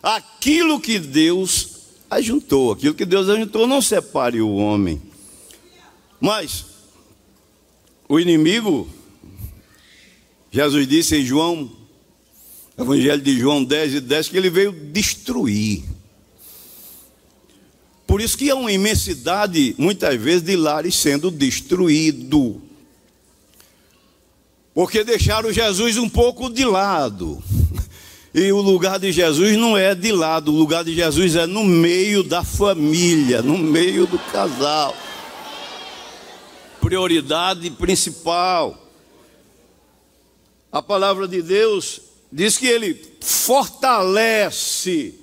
aquilo 0.01 0.77
que 0.81 0.99
Deus 0.99 1.69
ajuntou, 2.09 2.73
aquilo 2.73 2.93
que 2.93 3.05
Deus 3.05 3.29
ajuntou, 3.29 3.65
não 3.65 3.81
separe 3.81 4.41
o 4.41 4.55
homem. 4.55 5.01
Mas 6.19 6.65
o 8.09 8.19
inimigo, 8.19 8.89
Jesus 10.51 10.85
disse 10.85 11.15
em 11.15 11.25
João, 11.25 11.71
Evangelho 12.77 13.21
de 13.21 13.39
João 13.39 13.63
10 13.63 13.93
e 13.93 14.01
10, 14.01 14.27
que 14.27 14.37
ele 14.37 14.49
veio 14.49 14.73
destruir. 14.73 15.92
Por 18.13 18.21
isso 18.21 18.37
que 18.37 18.51
há 18.51 18.55
uma 18.55 18.71
imensidade, 18.71 19.73
muitas 19.75 20.21
vezes, 20.21 20.43
de 20.43 20.55
lares 20.55 20.93
sendo 20.93 21.31
destruído. 21.31 22.61
Porque 24.71 25.03
deixaram 25.03 25.51
Jesus 25.51 25.97
um 25.97 26.07
pouco 26.07 26.47
de 26.47 26.63
lado. 26.63 27.41
E 28.35 28.51
o 28.51 28.61
lugar 28.61 28.99
de 28.99 29.11
Jesus 29.11 29.57
não 29.57 29.75
é 29.75 29.95
de 29.95 30.11
lado, 30.11 30.51
o 30.51 30.55
lugar 30.55 30.83
de 30.83 30.93
Jesus 30.93 31.35
é 31.35 31.47
no 31.47 31.63
meio 31.63 32.23
da 32.23 32.43
família, 32.43 33.41
no 33.41 33.57
meio 33.57 34.05
do 34.05 34.17
casal. 34.17 34.95
Prioridade 36.81 37.69
principal. 37.71 38.77
A 40.71 40.83
palavra 40.83 41.27
de 41.27 41.41
Deus 41.41 42.01
diz 42.31 42.57
que 42.57 42.67
ele 42.67 42.99
fortalece 43.21 45.22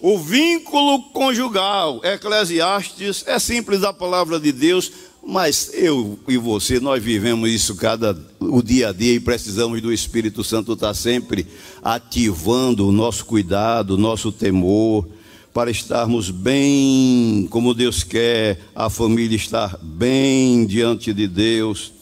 o 0.00 0.18
vínculo 0.18 1.02
conjugal, 1.04 2.00
Eclesiastes, 2.04 3.24
é 3.26 3.38
simples 3.38 3.82
a 3.82 3.92
palavra 3.92 4.38
de 4.38 4.52
Deus, 4.52 4.92
mas 5.26 5.70
eu 5.72 6.18
e 6.28 6.36
você, 6.36 6.78
nós 6.78 7.02
vivemos 7.02 7.50
isso 7.50 7.74
cada 7.74 8.16
o 8.38 8.62
dia 8.62 8.90
a 8.90 8.92
dia 8.92 9.14
e 9.14 9.20
precisamos 9.20 9.80
do 9.80 9.92
Espírito 9.92 10.44
Santo 10.44 10.74
estar 10.74 10.94
sempre 10.94 11.46
ativando 11.82 12.86
o 12.86 12.92
nosso 12.92 13.24
cuidado, 13.24 13.94
o 13.94 13.98
nosso 13.98 14.30
temor, 14.30 15.08
para 15.52 15.70
estarmos 15.70 16.30
bem 16.30 17.48
como 17.50 17.72
Deus 17.72 18.02
quer, 18.04 18.60
a 18.74 18.90
família 18.90 19.34
estar 19.34 19.78
bem 19.82 20.66
diante 20.66 21.12
de 21.14 21.26
Deus. 21.26 21.92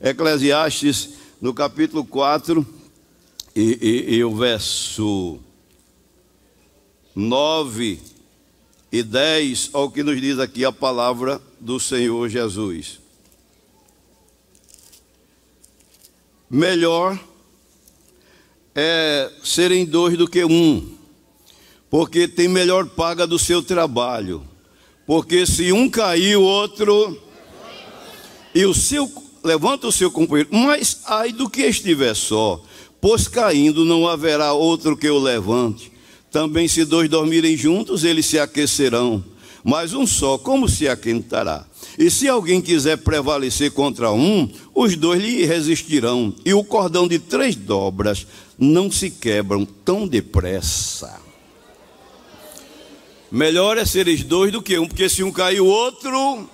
Eclesiastes, 0.00 1.10
no 1.40 1.52
capítulo 1.52 2.04
4, 2.04 2.64
e, 3.54 4.06
e, 4.10 4.14
e 4.14 4.24
o 4.24 4.34
verso 4.34 5.40
9 7.14 7.98
e 8.92 9.02
10, 9.02 9.70
ao 9.72 9.90
que 9.90 10.02
nos 10.02 10.20
diz 10.20 10.38
aqui 10.38 10.64
a 10.64 10.72
palavra 10.72 11.40
do 11.58 11.78
Senhor 11.78 12.28
Jesus. 12.28 12.98
Melhor 16.48 17.18
é 18.74 19.30
serem 19.42 19.84
dois 19.84 20.16
do 20.16 20.28
que 20.28 20.44
um, 20.44 20.96
porque 21.88 22.26
tem 22.26 22.48
melhor 22.48 22.88
paga 22.88 23.26
do 23.26 23.38
seu 23.38 23.62
trabalho. 23.62 24.48
Porque 25.10 25.44
se 25.44 25.72
um 25.72 25.90
cair, 25.90 26.36
o 26.36 26.42
outro. 26.42 27.20
E 28.54 28.64
o 28.64 28.72
seu. 28.72 29.10
Levanta 29.42 29.88
o 29.88 29.92
seu 29.92 30.08
companheiro. 30.08 30.50
Mas 30.52 31.00
ai 31.04 31.32
do 31.32 31.50
que 31.50 31.62
estiver 31.62 32.14
só, 32.14 32.62
pois 33.00 33.26
caindo 33.26 33.84
não 33.84 34.06
haverá 34.06 34.52
outro 34.52 34.96
que 34.96 35.10
o 35.10 35.18
levante. 35.18 35.89
Também, 36.30 36.68
se 36.68 36.84
dois 36.84 37.08
dormirem 37.08 37.56
juntos, 37.56 38.04
eles 38.04 38.26
se 38.26 38.38
aquecerão. 38.38 39.24
Mas 39.64 39.92
um 39.92 40.06
só, 40.06 40.38
como 40.38 40.68
se 40.68 40.88
aquentará? 40.88 41.66
E 41.98 42.10
se 42.10 42.28
alguém 42.28 42.62
quiser 42.62 42.96
prevalecer 42.98 43.72
contra 43.72 44.10
um, 44.10 44.50
os 44.74 44.96
dois 44.96 45.22
lhe 45.22 45.44
resistirão. 45.44 46.34
E 46.44 46.54
o 46.54 46.64
cordão 46.64 47.06
de 47.06 47.18
três 47.18 47.56
dobras 47.56 48.26
não 48.58 48.90
se 48.90 49.10
quebram 49.10 49.64
tão 49.64 50.06
depressa. 50.06 51.20
Melhor 53.30 53.76
é 53.76 53.84
seres 53.84 54.24
dois 54.24 54.50
do 54.50 54.62
que 54.62 54.78
um, 54.78 54.88
porque 54.88 55.08
se 55.08 55.22
um 55.22 55.30
cair, 55.30 55.60
o 55.60 55.66
outro. 55.66 56.48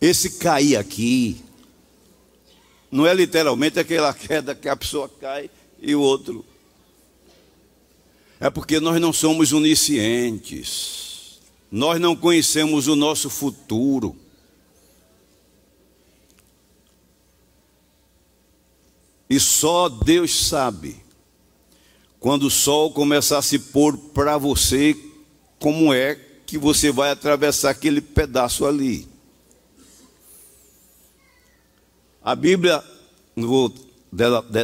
Esse 0.00 0.30
cair 0.30 0.76
aqui, 0.76 1.36
não 2.90 3.06
é 3.06 3.14
literalmente 3.14 3.78
aquela 3.78 4.12
queda 4.14 4.54
que 4.54 4.68
a 4.68 4.76
pessoa 4.76 5.08
cai 5.08 5.48
e 5.80 5.94
o 5.94 6.00
outro. 6.00 6.44
É 8.42 8.50
porque 8.50 8.80
nós 8.80 9.00
não 9.00 9.12
somos 9.12 9.52
oniscientes. 9.52 11.38
Nós 11.70 12.00
não 12.00 12.16
conhecemos 12.16 12.88
o 12.88 12.96
nosso 12.96 13.30
futuro. 13.30 14.16
E 19.30 19.38
só 19.38 19.88
Deus 19.88 20.48
sabe 20.48 20.96
quando 22.18 22.48
o 22.48 22.50
sol 22.50 22.90
começar 22.92 23.38
a 23.38 23.42
se 23.42 23.60
pôr 23.60 23.96
para 23.96 24.36
você, 24.38 24.96
como 25.60 25.94
é 25.94 26.16
que 26.44 26.58
você 26.58 26.90
vai 26.90 27.12
atravessar 27.12 27.70
aquele 27.70 28.00
pedaço 28.00 28.66
ali. 28.66 29.06
A 32.20 32.34
Bíblia, 32.34 32.82
não 33.36 33.46
vou 33.46 33.72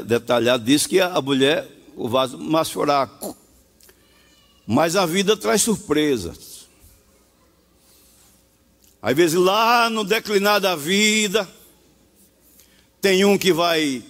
detalhar, 0.05 0.59
diz 0.59 0.85
que 0.85 1.01
a 1.01 1.21
mulher, 1.23 1.65
o 1.95 2.09
vaso 2.09 2.37
mais. 2.37 2.73
Mas 4.71 4.97
a 4.97 5.07
vida 5.07 5.35
traz 5.35 5.63
surpresas. 5.63 6.69
Às 9.01 9.17
vezes 9.17 9.35
lá 9.35 9.89
no 9.89 10.05
declinar 10.05 10.61
da 10.61 10.77
vida, 10.77 11.49
tem 13.01 13.25
um 13.25 13.39
que 13.39 13.51
vai 13.51 14.05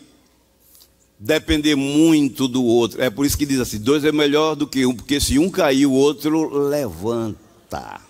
depender 1.17 1.77
muito 1.77 2.49
do 2.49 2.65
outro. 2.65 3.01
É 3.01 3.09
por 3.09 3.25
isso 3.25 3.39
que 3.39 3.47
diz 3.47 3.61
assim: 3.61 3.79
dois 3.79 4.05
é 4.05 4.11
melhor 4.11 4.57
do 4.57 4.67
que 4.67 4.85
um, 4.85 4.97
porque 4.97 5.21
se 5.21 5.39
um 5.39 5.49
cair, 5.49 5.87
o 5.87 5.93
outro 5.93 6.49
levanta. 6.53 8.01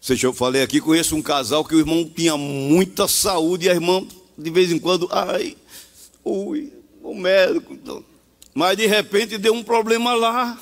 Seja, 0.00 0.28
eu 0.28 0.32
falei 0.32 0.62
aqui, 0.62 0.80
conheço 0.80 1.14
um 1.14 1.20
casal 1.20 1.62
que 1.62 1.74
o 1.74 1.78
irmão 1.78 2.08
tinha 2.08 2.38
muita 2.38 3.06
saúde 3.06 3.66
e 3.66 3.68
a 3.68 3.74
irmã, 3.74 4.02
de 4.38 4.50
vez 4.50 4.72
em 4.72 4.78
quando, 4.78 5.06
ai, 5.12 5.58
ui, 6.24 6.72
o 7.02 7.14
médico. 7.14 7.76
Mas 8.58 8.76
de 8.76 8.86
repente 8.86 9.38
deu 9.38 9.54
um 9.54 9.62
problema 9.62 10.14
lá. 10.14 10.58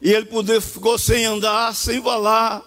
E 0.00 0.10
ele 0.10 0.24
poder, 0.24 0.58
ficou 0.58 0.96
sem 0.96 1.26
andar, 1.26 1.74
sem 1.74 2.02
falar. 2.02 2.62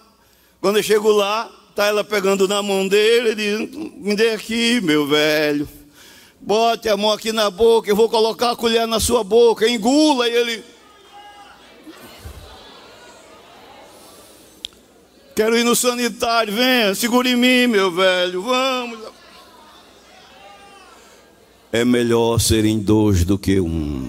Quando 0.60 0.76
eu 0.76 0.82
chego 0.84 1.10
lá, 1.10 1.50
está 1.70 1.86
ela 1.86 2.04
pegando 2.04 2.46
na 2.46 2.62
mão 2.62 2.86
dele, 2.86 3.30
ele 3.30 3.66
diz, 3.66 3.76
me 3.96 4.14
dê 4.14 4.30
aqui, 4.30 4.80
meu 4.80 5.08
velho. 5.08 5.68
Bote 6.40 6.88
a 6.88 6.96
mão 6.96 7.10
aqui 7.10 7.32
na 7.32 7.50
boca, 7.50 7.90
eu 7.90 7.96
vou 7.96 8.08
colocar 8.08 8.52
a 8.52 8.56
colher 8.56 8.86
na 8.86 9.00
sua 9.00 9.24
boca, 9.24 9.68
engula, 9.68 10.28
e 10.28 10.34
ele. 10.36 10.64
Quero 15.34 15.58
ir 15.58 15.64
no 15.64 15.74
sanitário, 15.74 16.54
venha, 16.54 16.94
segure 16.94 17.30
em 17.30 17.36
mim, 17.36 17.66
meu 17.66 17.90
velho, 17.90 18.40
vamos. 18.40 19.00
É 21.72 21.84
melhor 21.84 22.38
serem 22.38 22.78
dois 22.78 23.24
do 23.24 23.36
que 23.36 23.58
um. 23.58 24.08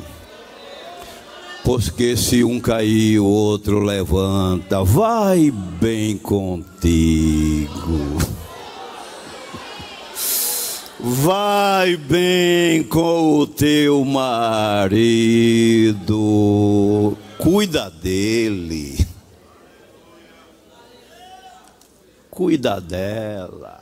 Porque 1.64 2.18
se 2.18 2.44
um 2.44 2.60
cair, 2.60 3.20
o 3.20 3.26
outro 3.26 3.80
levanta. 3.80 4.84
Vai 4.84 5.52
bem 5.52 6.18
contigo. 6.18 7.70
Vai 11.00 11.96
bem 11.98 12.84
com 12.84 13.40
o 13.40 13.48
teu 13.48 14.06
marido. 14.06 15.08
Cuida 17.38 17.90
dele. 17.90 19.04
Cuida 22.30 22.80
dela. 22.80 23.81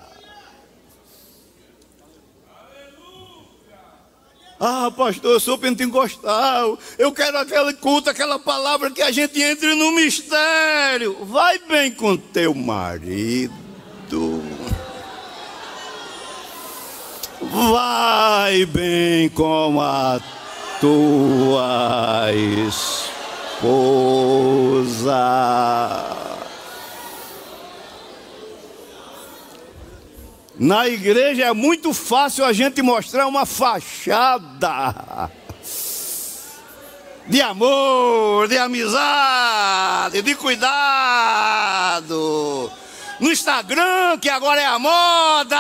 Ah, 4.60 4.92
pastor, 4.92 5.32
eu 5.32 5.40
sou 5.40 5.58
pentecostal. 5.58 6.78
Eu 6.98 7.14
quero 7.14 7.38
aquele 7.38 7.74
culto, 7.76 8.10
aquela 8.10 8.38
palavra 8.38 8.92
que 8.92 9.02
a 9.02 9.10
gente 9.10 9.42
entre 9.42 9.74
no 9.74 9.94
mistério. 9.94 11.26
Vai 11.26 11.60
bem 11.60 11.92
com 11.92 12.18
teu 12.18 12.54
marido. 12.54 13.54
Vai 17.42 18.66
bem 18.66 19.30
com 19.30 19.80
a 19.80 20.20
tua 20.82 22.28
esposa. 22.68 23.10
Na 30.60 30.88
igreja 30.90 31.46
é 31.46 31.54
muito 31.54 31.94
fácil 31.94 32.44
a 32.44 32.52
gente 32.52 32.82
mostrar 32.82 33.26
uma 33.28 33.46
fachada 33.46 35.32
de 37.28 37.42
amor, 37.42 38.50
de 38.50 38.58
amizade, 38.58 40.22
de 40.22 40.36
cuidado. 40.36 40.70
No 43.22 43.32
Instagram, 43.32 44.18
que 44.20 44.30
agora 44.30 44.60
é 44.60 44.66
a 44.66 44.78
moda. 44.78 45.56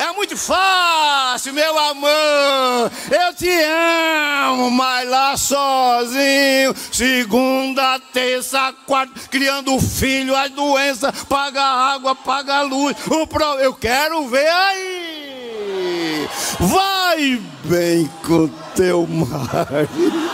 É 0.00 0.14
muito 0.14 0.34
fácil, 0.34 1.52
meu 1.52 1.78
amor. 1.78 2.90
Eu 3.10 3.34
te 3.34 3.50
amo, 3.50 4.70
mas 4.70 5.06
lá 5.06 5.36
sozinho. 5.36 6.74
Segunda, 6.90 8.00
terça, 8.10 8.72
quarta, 8.86 9.12
criando 9.28 9.78
filho, 9.78 10.34
as 10.34 10.50
doenças, 10.52 11.22
paga 11.24 11.62
água, 11.62 12.14
paga 12.14 12.62
luz. 12.62 12.96
O 13.08 13.26
pro... 13.26 13.58
Eu 13.58 13.74
quero 13.74 14.26
ver 14.26 14.48
aí. 14.48 16.26
Vai 16.58 17.38
bem 17.64 18.10
com 18.26 18.48
teu 18.74 19.06
marido. 19.06 20.30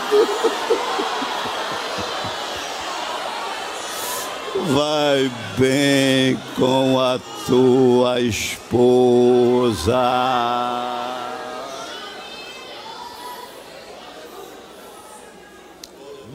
vai 4.67 5.31
bem 5.57 6.37
com 6.55 6.99
a 6.99 7.19
tua 7.45 8.19
esposa. 8.19 9.93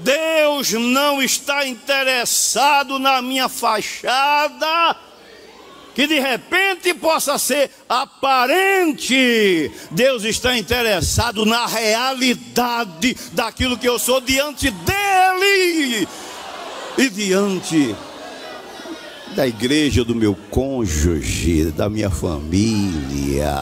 Deus 0.03 0.73
não 0.73 1.23
está 1.23 1.66
interessado 1.66 2.99
na 2.99 3.21
minha 3.23 3.49
fachada, 3.49 4.97
que 5.95 6.07
de 6.07 6.18
repente 6.18 6.95
possa 6.95 7.38
ser 7.38 7.71
aparente. 7.88 9.71
Deus 9.90 10.25
está 10.25 10.57
interessado 10.57 11.45
na 11.45 11.66
realidade 11.66 13.15
daquilo 13.33 13.79
que 13.79 13.88
eu 13.88 13.98
sou 13.98 14.21
diante 14.21 14.71
dEle 14.71 16.09
e 16.96 17.09
diante 17.11 17.94
da 19.35 19.47
igreja, 19.47 20.05
do 20.05 20.15
meu 20.15 20.37
cônjuge, 20.51 21.71
da 21.73 21.89
minha 21.89 22.11
família. 22.11 23.55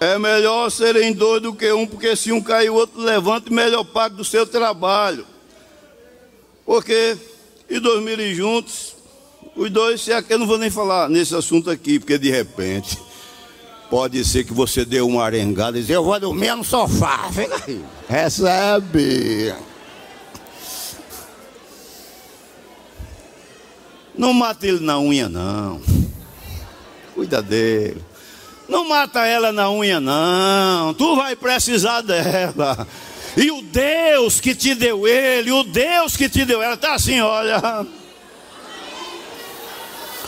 É 0.00 0.18
melhor 0.18 0.70
serem 0.70 1.12
dois 1.12 1.42
do 1.42 1.52
que 1.52 1.72
um, 1.72 1.86
porque 1.86 2.14
se 2.14 2.30
um 2.30 2.40
cair, 2.40 2.70
o 2.70 2.74
outro 2.74 3.00
levanta 3.00 3.50
e 3.50 3.52
melhor 3.52 3.84
pago 3.84 4.16
do 4.16 4.24
seu 4.24 4.46
trabalho. 4.46 5.26
Porque, 6.64 7.16
e 7.68 7.80
dormirem 7.80 8.34
juntos, 8.34 8.94
os 9.56 9.70
dois, 9.70 10.00
se 10.00 10.12
é 10.12 10.24
eu 10.28 10.38
não 10.38 10.46
vou 10.46 10.58
nem 10.58 10.70
falar 10.70 11.08
nesse 11.08 11.34
assunto 11.34 11.70
aqui, 11.70 11.98
porque 11.98 12.18
de 12.18 12.30
repente 12.30 13.07
Pode 13.90 14.22
ser 14.24 14.44
que 14.44 14.52
você 14.52 14.84
dê 14.84 15.00
uma 15.00 15.24
arengada 15.24 15.78
e 15.78 15.80
diz, 15.80 15.90
eu 15.90 16.04
vou 16.04 16.20
dormir 16.20 16.54
no 16.54 16.62
sofá. 16.62 17.28
Fica 17.32 17.62
aí. 17.66 17.82
Recebe. 18.08 19.54
Não 24.14 24.32
mata 24.32 24.66
ele 24.66 24.80
na 24.80 24.98
unha, 24.98 25.28
não. 25.28 25.80
Cuida 27.14 27.40
dele. 27.40 28.04
Não 28.68 28.86
mata 28.86 29.24
ela 29.24 29.50
na 29.52 29.70
unha, 29.70 30.00
não. 30.00 30.92
Tu 30.92 31.16
vai 31.16 31.34
precisar 31.34 32.02
dela. 32.02 32.86
E 33.36 33.50
o 33.50 33.62
Deus 33.62 34.40
que 34.40 34.54
te 34.54 34.74
deu 34.74 35.06
ele, 35.06 35.50
o 35.52 35.62
Deus 35.62 36.16
que 36.16 36.28
te 36.28 36.44
deu 36.44 36.60
ela, 36.60 36.74
está 36.74 36.94
assim, 36.94 37.20
olha. 37.20 37.86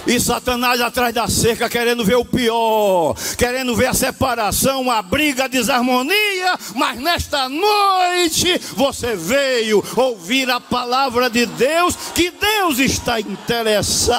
E 0.07 0.18
Satanás 0.18 0.80
atrás 0.80 1.14
da 1.14 1.28
cerca, 1.28 1.68
querendo 1.68 2.05
ver 2.05 2.16
o 2.16 2.24
pior, 2.24 3.14
querendo 3.36 3.76
ver 3.76 3.86
a 3.86 3.94
separação, 3.94 4.90
a 4.90 5.03
briga, 5.03 5.44
a 5.44 5.48
desarmonia. 5.48 6.59
Mas 6.74 6.98
nesta 6.98 7.48
noite 7.48 8.61
você 8.76 9.14
veio 9.14 9.84
ouvir 9.96 10.51
a 10.51 10.61
palavra 10.61 11.28
de 11.28 11.46
Deus, 11.46 11.96
que 12.14 12.30
Deus 12.30 12.78
está 12.78 13.20
interessado 13.20 14.11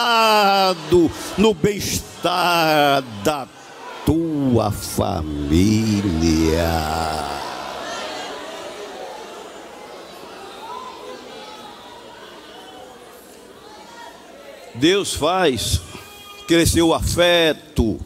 no 1.37 1.53
bem-estar 1.53 3.03
da 3.23 3.47
tua 4.05 4.71
família. 4.71 5.41
Deus 14.81 15.13
faz 15.13 15.79
crescer 16.47 16.81
o 16.81 16.91
afeto. 16.91 17.99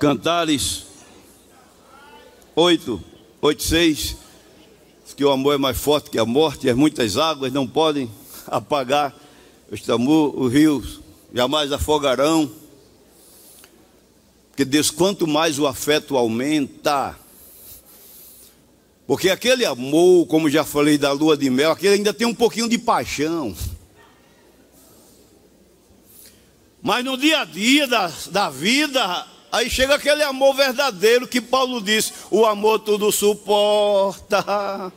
Cantares 0.00 0.86
8, 2.56 3.04
8, 3.42 3.62
6, 3.62 4.16
que 5.14 5.22
o 5.22 5.30
amor 5.30 5.56
é 5.56 5.58
mais 5.58 5.76
forte 5.76 6.08
que 6.08 6.18
a 6.18 6.24
morte, 6.24 6.66
e 6.66 6.70
as 6.70 6.76
muitas 6.76 7.18
águas 7.18 7.52
não 7.52 7.66
podem 7.66 8.10
apagar 8.48 9.14
os 9.70 9.82
tamu, 9.82 10.32
os 10.34 10.50
rios 10.50 11.00
jamais 11.34 11.70
afogarão. 11.70 12.50
Porque 14.48 14.64
Deus, 14.64 14.90
quanto 14.90 15.26
mais 15.26 15.58
o 15.58 15.66
afeto 15.66 16.16
aumenta, 16.16 17.18
porque 19.06 19.28
aquele 19.28 19.66
amor, 19.66 20.26
como 20.26 20.48
já 20.48 20.64
falei 20.64 20.96
da 20.96 21.12
lua 21.12 21.36
de 21.36 21.50
mel, 21.50 21.70
aquele 21.70 21.96
ainda 21.96 22.14
tem 22.14 22.26
um 22.26 22.34
pouquinho 22.34 22.66
de 22.66 22.78
paixão. 22.78 23.54
Mas 26.84 27.02
no 27.02 27.16
dia 27.16 27.40
a 27.40 27.44
dia 27.46 27.86
da, 27.86 28.12
da 28.30 28.50
vida, 28.50 29.26
aí 29.50 29.70
chega 29.70 29.94
aquele 29.94 30.22
amor 30.22 30.54
verdadeiro 30.54 31.26
que 31.26 31.40
Paulo 31.40 31.80
diz: 31.80 32.12
o 32.30 32.44
amor 32.44 32.80
tudo 32.80 33.10
suporta, 33.10 34.92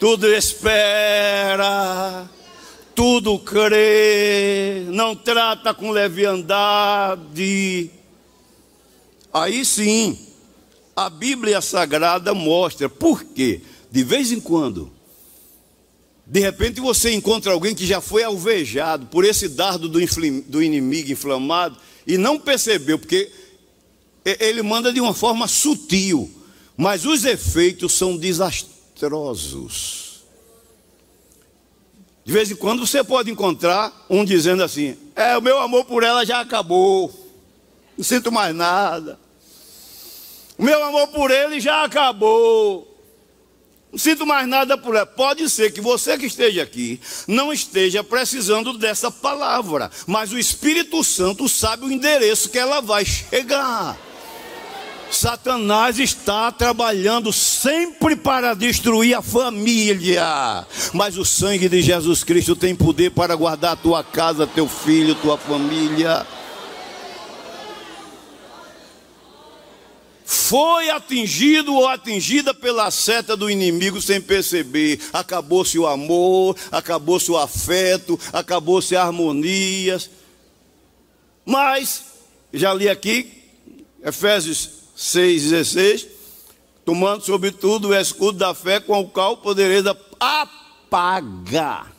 tudo 0.00 0.26
espera, 0.26 2.28
tudo 2.96 3.38
crê, 3.38 4.86
não 4.88 5.14
trata 5.14 5.72
com 5.72 5.92
leviandade. 5.92 7.92
Aí 9.32 9.64
sim, 9.64 10.18
a 10.96 11.08
Bíblia 11.08 11.60
Sagrada 11.60 12.34
mostra. 12.34 12.88
Por 12.88 13.22
quê? 13.22 13.60
De 13.88 14.02
vez 14.02 14.32
em 14.32 14.40
quando, 14.40 14.90
de 16.30 16.38
repente 16.38 16.80
você 16.80 17.12
encontra 17.12 17.50
alguém 17.50 17.74
que 17.74 17.84
já 17.84 18.00
foi 18.00 18.22
alvejado 18.22 19.06
por 19.06 19.24
esse 19.24 19.48
dardo 19.48 19.88
do, 19.88 19.98
do 20.46 20.62
inimigo 20.62 21.10
inflamado 21.10 21.76
e 22.06 22.16
não 22.16 22.38
percebeu, 22.38 23.00
porque 23.00 23.32
ele 24.24 24.62
manda 24.62 24.92
de 24.92 25.00
uma 25.00 25.12
forma 25.12 25.48
sutil, 25.48 26.30
mas 26.76 27.04
os 27.04 27.24
efeitos 27.24 27.94
são 27.94 28.16
desastrosos. 28.16 30.20
De 32.24 32.32
vez 32.32 32.48
em 32.48 32.54
quando 32.54 32.86
você 32.86 33.02
pode 33.02 33.28
encontrar 33.28 34.06
um 34.08 34.24
dizendo 34.24 34.62
assim: 34.62 34.96
É, 35.16 35.36
o 35.36 35.42
meu 35.42 35.58
amor 35.58 35.84
por 35.84 36.04
ela 36.04 36.24
já 36.24 36.38
acabou, 36.38 37.12
não 37.98 38.04
sinto 38.04 38.30
mais 38.30 38.54
nada. 38.54 39.18
O 40.56 40.62
meu 40.62 40.80
amor 40.84 41.08
por 41.08 41.32
ele 41.32 41.58
já 41.58 41.82
acabou. 41.82 42.89
Não 43.92 43.98
sinto 43.98 44.24
mais 44.24 44.46
nada 44.46 44.78
por 44.78 44.94
ela. 44.94 45.04
Pode 45.04 45.48
ser 45.50 45.72
que 45.72 45.80
você 45.80 46.16
que 46.16 46.26
esteja 46.26 46.62
aqui 46.62 47.00
não 47.26 47.52
esteja 47.52 48.04
precisando 48.04 48.78
dessa 48.78 49.10
palavra, 49.10 49.90
mas 50.06 50.32
o 50.32 50.38
Espírito 50.38 51.02
Santo 51.02 51.48
sabe 51.48 51.84
o 51.84 51.90
endereço 51.90 52.50
que 52.50 52.58
ela 52.58 52.80
vai 52.80 53.04
chegar. 53.04 53.98
Satanás 55.10 55.98
está 55.98 56.52
trabalhando 56.52 57.32
sempre 57.32 58.14
para 58.14 58.54
destruir 58.54 59.14
a 59.14 59.20
família, 59.20 60.64
mas 60.92 61.18
o 61.18 61.24
sangue 61.24 61.68
de 61.68 61.82
Jesus 61.82 62.22
Cristo 62.22 62.54
tem 62.54 62.76
poder 62.76 63.10
para 63.10 63.34
guardar 63.34 63.72
a 63.72 63.76
tua 63.76 64.04
casa, 64.04 64.46
teu 64.46 64.68
filho, 64.68 65.16
tua 65.16 65.36
família. 65.36 66.24
Foi 70.50 70.90
atingido 70.90 71.72
ou 71.72 71.86
atingida 71.86 72.52
pela 72.52 72.90
seta 72.90 73.36
do 73.36 73.48
inimigo 73.48 74.02
sem 74.02 74.20
perceber. 74.20 74.98
Acabou-se 75.12 75.78
o 75.78 75.86
amor, 75.86 76.56
acabou-se 76.72 77.30
o 77.30 77.36
afeto, 77.38 78.18
acabou-se 78.32 78.96
a 78.96 79.04
harmonia. 79.04 79.96
Mas, 81.46 82.04
já 82.52 82.74
li 82.74 82.88
aqui, 82.88 83.30
Efésios 84.04 84.70
6,16, 84.98 86.08
tomando 86.84 87.24
sobretudo 87.24 87.90
o 87.90 87.94
escudo 87.94 88.38
da 88.38 88.52
fé 88.52 88.80
com 88.80 88.98
o 88.98 89.08
qual 89.08 89.36
podereis 89.36 89.84
apagar 90.18 91.92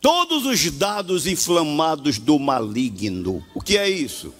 todos 0.00 0.46
os 0.46 0.68
dados 0.68 1.28
inflamados 1.28 2.18
do 2.18 2.40
maligno. 2.40 3.46
O 3.54 3.60
que 3.60 3.78
é 3.78 3.88
isso? 3.88 4.34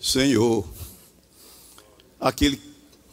Senhor, 0.00 0.64
aquele 2.22 2.60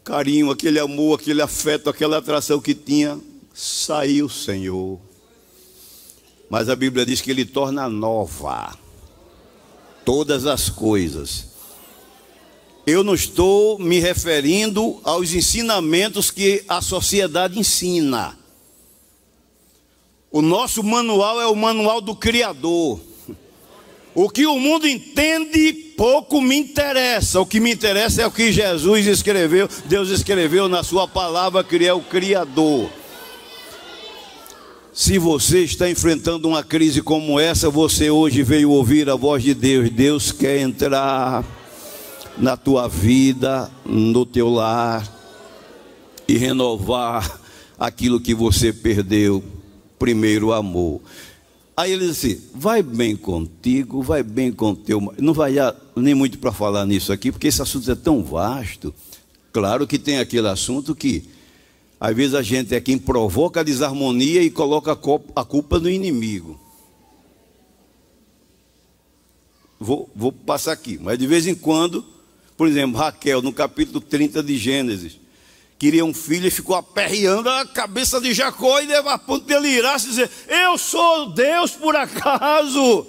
carinho, 0.03 0.51
aquele 0.51 0.80
amor, 0.80 1.20
aquele 1.20 1.41
afeto, 1.41 1.89
aquela 1.89 2.20
atração 2.20 2.62
que 2.62 2.76
tinha, 2.76 3.20
saiu, 3.51 4.30
Senhor. 4.30 4.99
Mas 6.47 6.70
a 6.70 6.76
Bíblia 6.76 7.05
diz 7.05 7.20
que 7.20 7.32
Ele 7.32 7.43
torna 7.43 7.89
nova 7.89 8.78
todas 10.05 10.45
as 10.45 10.70
coisas. 10.70 11.47
Eu 12.86 13.03
não 13.03 13.14
estou 13.14 13.80
me 13.80 13.99
referindo 13.99 14.99
aos 15.03 15.34
ensinamentos 15.34 16.32
que 16.32 16.64
a 16.68 16.82
sociedade 16.82 17.60
ensina. 17.60 18.38
O 20.32 20.41
nosso 20.41 20.84
manual 20.84 21.41
é 21.41 21.47
o 21.47 21.55
manual 21.55 21.99
do 21.99 22.16
Criador. 22.16 22.99
O 24.22 24.30
que 24.30 24.45
o 24.45 24.59
mundo 24.59 24.86
entende 24.86 25.72
pouco 25.95 26.41
me 26.41 26.57
interessa. 26.57 27.39
O 27.39 27.45
que 27.45 27.57
me 27.57 27.72
interessa 27.72 28.22
é 28.22 28.28
o 28.28 28.32
que 28.32 28.51
Jesus 28.51 29.07
escreveu, 29.07 29.70
Deus 29.86 30.09
escreveu 30.09 30.67
na 30.67 30.84
sua 30.84 31.07
palavra, 31.07 31.63
que 31.63 31.88
é 31.88 31.93
o 31.93 32.01
Criador. 32.01 32.89
Se 34.91 35.17
você 35.17 35.63
está 35.63 35.89
enfrentando 35.89 36.49
uma 36.49 36.61
crise 36.61 37.01
como 37.01 37.39
essa, 37.39 37.70
você 37.70 38.09
hoje 38.09 38.43
veio 38.43 38.72
ouvir 38.72 39.09
a 39.09 39.15
voz 39.15 39.41
de 39.41 39.53
Deus. 39.53 39.89
Deus 39.89 40.34
quer 40.34 40.59
entrar 40.59 41.45
na 42.38 42.57
tua 42.57 42.89
vida, 42.89 43.72
no 43.86 44.26
teu 44.26 44.49
lar 44.49 45.09
e 46.28 46.38
renovar 46.38 47.39
aquilo 47.80 48.20
que 48.20 48.36
você 48.36 48.74
perdeu. 48.74 49.41
Primeiro 49.97 50.51
amor. 50.51 50.99
Aí 51.80 51.94
ele 51.94 52.08
disse: 52.08 52.42
vai 52.54 52.84
bem 52.84 53.16
contigo, 53.16 54.04
vai 54.04 54.22
bem 54.22 54.52
com 54.52 54.76
teu. 54.76 55.14
Não 55.18 55.34
vai 55.34 55.54
nem 55.96 56.14
muito 56.14 56.38
para 56.38 56.52
falar 56.52 56.86
nisso 56.86 57.14
aqui, 57.14 57.32
porque 57.32 57.48
esse 57.48 57.62
assunto 57.62 57.90
é 57.90 57.96
tão 57.96 58.22
vasto. 58.22 58.94
Claro 59.54 59.88
que 59.88 59.98
tem 59.98 60.20
aquele 60.20 60.50
assunto 60.50 60.94
que, 60.94 61.24
às 61.98 62.14
vezes, 62.14 62.34
a 62.34 62.42
gente 62.42 62.76
é 62.76 62.82
quem 62.82 62.98
provoca 62.98 63.62
a 63.62 63.64
desarmonia 63.64 64.44
e 64.44 64.50
coloca 64.50 64.92
a 64.92 65.46
culpa 65.46 65.80
no 65.80 65.90
inimigo. 65.90 66.60
Vou, 69.80 70.10
vou 70.14 70.34
passar 70.34 70.74
aqui, 70.74 71.00
mas 71.02 71.18
de 71.18 71.26
vez 71.26 71.48
em 71.48 71.56
quando, 71.56 72.04
por 72.58 72.68
exemplo, 72.68 73.00
Raquel, 73.00 73.42
no 73.42 73.54
capítulo 73.54 74.02
30 74.02 74.44
de 74.44 74.58
Gênesis, 74.58 75.18
queria 75.80 76.04
um 76.04 76.14
filho 76.14 76.46
e 76.46 76.52
ficou 76.52 76.76
aperreando 76.76 77.50
a 77.50 77.66
cabeça 77.66 78.20
de 78.20 78.34
Jacó 78.34 78.82
e 78.82 78.86
levou 78.86 79.12
a 79.12 79.18
ponto 79.18 79.48
de 79.48 79.54
ele 79.54 79.70
irar 79.70 79.98
e 79.98 80.02
dizer: 80.02 80.30
Eu 80.48 80.78
sou 80.78 81.32
Deus 81.32 81.72
por 81.72 81.96
acaso, 81.96 83.08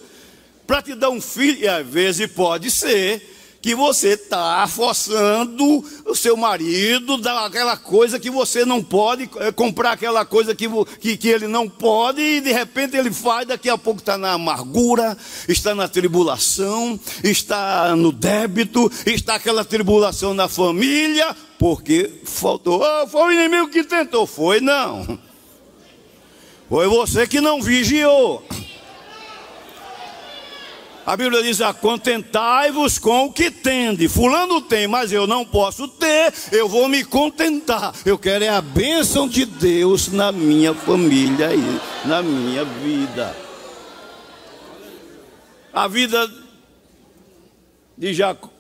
para 0.69 0.81
te 0.81 0.95
dar 0.95 1.11
um 1.11 1.21
filho. 1.21 1.65
E 1.65 1.69
às 1.69 1.85
vezes 1.85 2.31
pode 2.31 2.71
ser 2.71 3.40
que 3.63 3.75
você 3.75 4.11
está 4.11 4.67
forçando 4.67 5.85
o 6.07 6.15
seu 6.15 6.37
marido 6.37 7.19
dar 7.19 7.45
aquela 7.45 7.77
coisa 7.77 8.19
que 8.19 8.31
você 8.31 8.65
não 8.65 8.83
pode, 8.83 9.29
é, 9.37 9.53
comprar 9.53 9.93
aquela 9.93 10.25
coisa 10.25 10.55
que, 10.55 10.67
que, 10.99 11.17
que 11.17 11.29
ele 11.29 11.47
não 11.47 11.69
pode, 11.69 12.23
e 12.23 12.41
de 12.41 12.53
repente 12.53 12.97
ele 12.97 13.13
faz, 13.13 13.47
daqui 13.47 13.69
a 13.69 13.77
pouco 13.77 14.01
está 14.01 14.17
na 14.17 14.33
amargura, 14.33 15.17
está 15.47 15.75
na 15.75 15.89
tribulação, 15.89 16.99
está 17.23 17.95
no 17.95 18.13
débito, 18.13 18.91
está 19.05 19.35
aquela 19.35 19.65
tribulação 19.65 20.33
na 20.33 20.49
família, 20.49 21.37
porque 21.59 22.11
faltou. 22.25 22.83
Oh, 22.83 23.07
foi 23.09 23.23
o 23.23 23.33
inimigo 23.33 23.69
que 23.69 23.85
tentou, 23.85 24.27
foi 24.27 24.61
não. 24.61 25.19
Foi 26.69 26.87
você 26.87 27.27
que 27.27 27.41
não 27.41 27.61
vigiou. 27.61 28.43
A 31.07 31.17
Bíblia 31.17 31.43
diz: 31.43 31.59
contentai-vos 31.81 32.99
com 32.99 33.27
o 33.27 33.33
que 33.33 33.51
tende. 33.51 34.09
Fulano 34.09 34.61
tem, 34.61 34.87
mas 34.87 35.13
eu 35.13 35.27
não 35.27 35.45
posso 35.45 35.89
ter, 35.89 36.33
eu 36.53 36.69
vou 36.69 36.89
me 36.89 37.05
contentar. 37.05 37.95
Eu 38.05 38.19
quero 38.19 38.45
é 38.45 38.49
a 38.49 38.61
bênção 38.61 39.29
de 39.29 39.45
Deus 39.45 40.09
na 40.09 40.31
minha 40.31 40.75
família 40.75 41.51
e 41.55 42.09
na 42.09 42.23
minha 42.23 42.65
vida. 42.65 43.37
A 45.73 45.87
vida 45.89 46.31
de 47.97 48.13
Jacó 48.13 48.51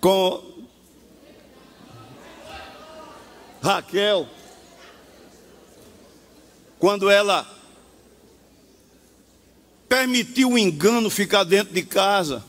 com 0.00 0.52
Raquel, 3.62 4.26
quando 6.78 7.08
ela 7.08 7.46
permitiu 9.92 10.52
o 10.52 10.58
engano 10.58 11.10
ficar 11.10 11.44
dentro 11.44 11.74
de 11.74 11.82
casa. 11.82 12.42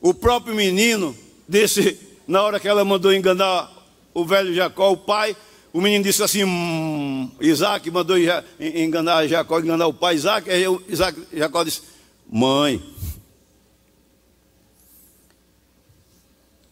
O 0.00 0.12
próprio 0.12 0.56
menino 0.56 1.16
disse, 1.48 1.96
na 2.26 2.42
hora 2.42 2.58
que 2.58 2.66
ela 2.66 2.84
mandou 2.84 3.14
enganar 3.14 3.72
o 4.12 4.24
velho 4.24 4.52
Jacó, 4.52 4.90
o 4.90 4.96
pai, 4.96 5.36
o 5.72 5.80
menino 5.80 6.02
disse 6.02 6.20
assim: 6.20 6.42
hum, 6.42 7.30
Isaac 7.40 7.88
mandou 7.92 8.16
enganar 8.58 9.28
Jacó, 9.28 9.60
enganar 9.60 9.86
o 9.86 9.94
pai 9.94 10.16
Isaac. 10.16 10.50
Aí 10.50 10.64
Isaac, 10.88 11.16
Jacó 11.32 11.62
disse: 11.62 11.82
Mãe, 12.28 12.82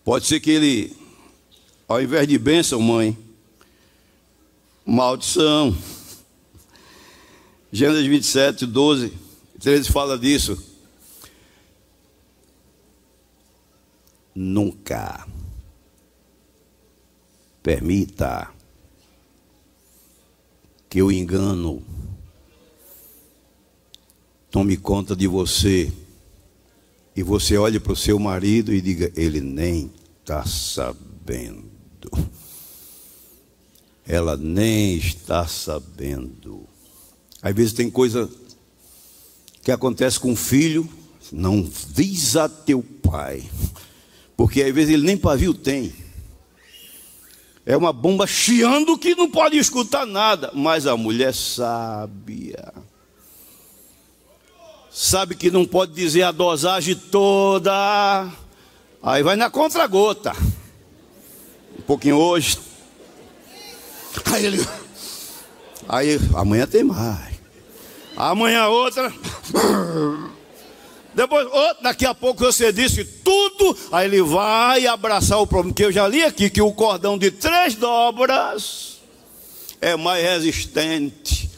pode 0.04 0.26
ser 0.26 0.40
que 0.40 0.50
ele, 0.50 0.96
ao 1.86 2.02
invés 2.02 2.26
de 2.26 2.36
bênção, 2.36 2.80
mãe, 2.80 3.16
maldição. 4.84 5.76
Gênesis 7.72 8.06
27, 8.06 8.66
12, 8.66 9.12
13 9.60 9.92
fala 9.92 10.18
disso. 10.18 10.60
Nunca 14.34 15.26
permita 17.62 18.50
que 20.88 21.00
o 21.00 21.12
engano 21.12 21.80
tome 24.50 24.76
conta 24.76 25.14
de 25.14 25.28
você 25.28 25.92
e 27.14 27.22
você 27.22 27.56
olhe 27.56 27.78
para 27.78 27.92
o 27.92 27.96
seu 27.96 28.18
marido 28.18 28.74
e 28.74 28.80
diga: 28.80 29.12
ele 29.14 29.40
nem 29.40 29.92
está 30.20 30.44
sabendo. 30.44 31.70
Ela 34.04 34.36
nem 34.36 34.96
está 34.96 35.46
sabendo. 35.46 36.69
Às 37.42 37.54
vezes 37.54 37.72
tem 37.72 37.90
coisa 37.90 38.30
que 39.62 39.70
acontece 39.70 40.18
com 40.18 40.32
o 40.32 40.36
filho, 40.36 40.88
não 41.32 41.62
diz 41.90 42.36
a 42.36 42.48
teu 42.48 42.82
pai, 43.02 43.48
porque 44.36 44.62
às 44.62 44.74
vezes 44.74 44.94
ele 44.94 45.06
nem 45.06 45.16
pavio 45.16 45.54
tem. 45.54 45.92
É 47.64 47.76
uma 47.76 47.92
bomba 47.92 48.26
chiando 48.26 48.98
que 48.98 49.14
não 49.14 49.30
pode 49.30 49.56
escutar 49.56 50.06
nada, 50.06 50.50
mas 50.54 50.86
a 50.86 50.96
mulher 50.96 51.34
sábia 51.34 52.72
sabe 54.90 55.36
que 55.36 55.50
não 55.50 55.64
pode 55.64 55.92
dizer 55.92 56.22
a 56.22 56.32
dosagem 56.32 56.96
toda, 56.96 58.28
aí 59.02 59.22
vai 59.22 59.36
na 59.36 59.48
contra-gota. 59.48 60.34
Um 61.78 61.82
pouquinho 61.82 62.16
hoje. 62.16 62.58
Aí 64.26 64.44
ele. 64.44 64.66
Aí 65.88 66.18
amanhã 66.34 66.66
tem 66.66 66.82
mais 66.82 67.29
amanhã 68.28 68.66
outra. 68.68 69.12
Depois, 71.14 71.48
oh, 71.52 71.82
daqui 71.82 72.06
a 72.06 72.14
pouco 72.14 72.44
você 72.44 72.72
disse 72.72 73.04
tudo, 73.04 73.76
aí 73.90 74.06
ele 74.06 74.22
vai 74.22 74.86
abraçar 74.86 75.40
o 75.40 75.46
problema. 75.46 75.74
Que 75.74 75.84
eu 75.84 75.92
já 75.92 76.06
li 76.06 76.22
aqui 76.22 76.48
que 76.48 76.62
o 76.62 76.72
cordão 76.72 77.18
de 77.18 77.30
três 77.30 77.74
dobras 77.74 79.00
é 79.80 79.96
mais 79.96 80.22
resistente. 80.22 81.50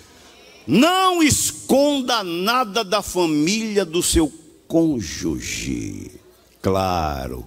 Não 0.67 1.23
esconda 1.23 2.23
nada 2.23 2.83
da 2.85 3.03
família 3.03 3.85
do 3.85 4.03
seu 4.03 4.33
cônjuge. 4.67 6.13
Claro. 6.63 7.47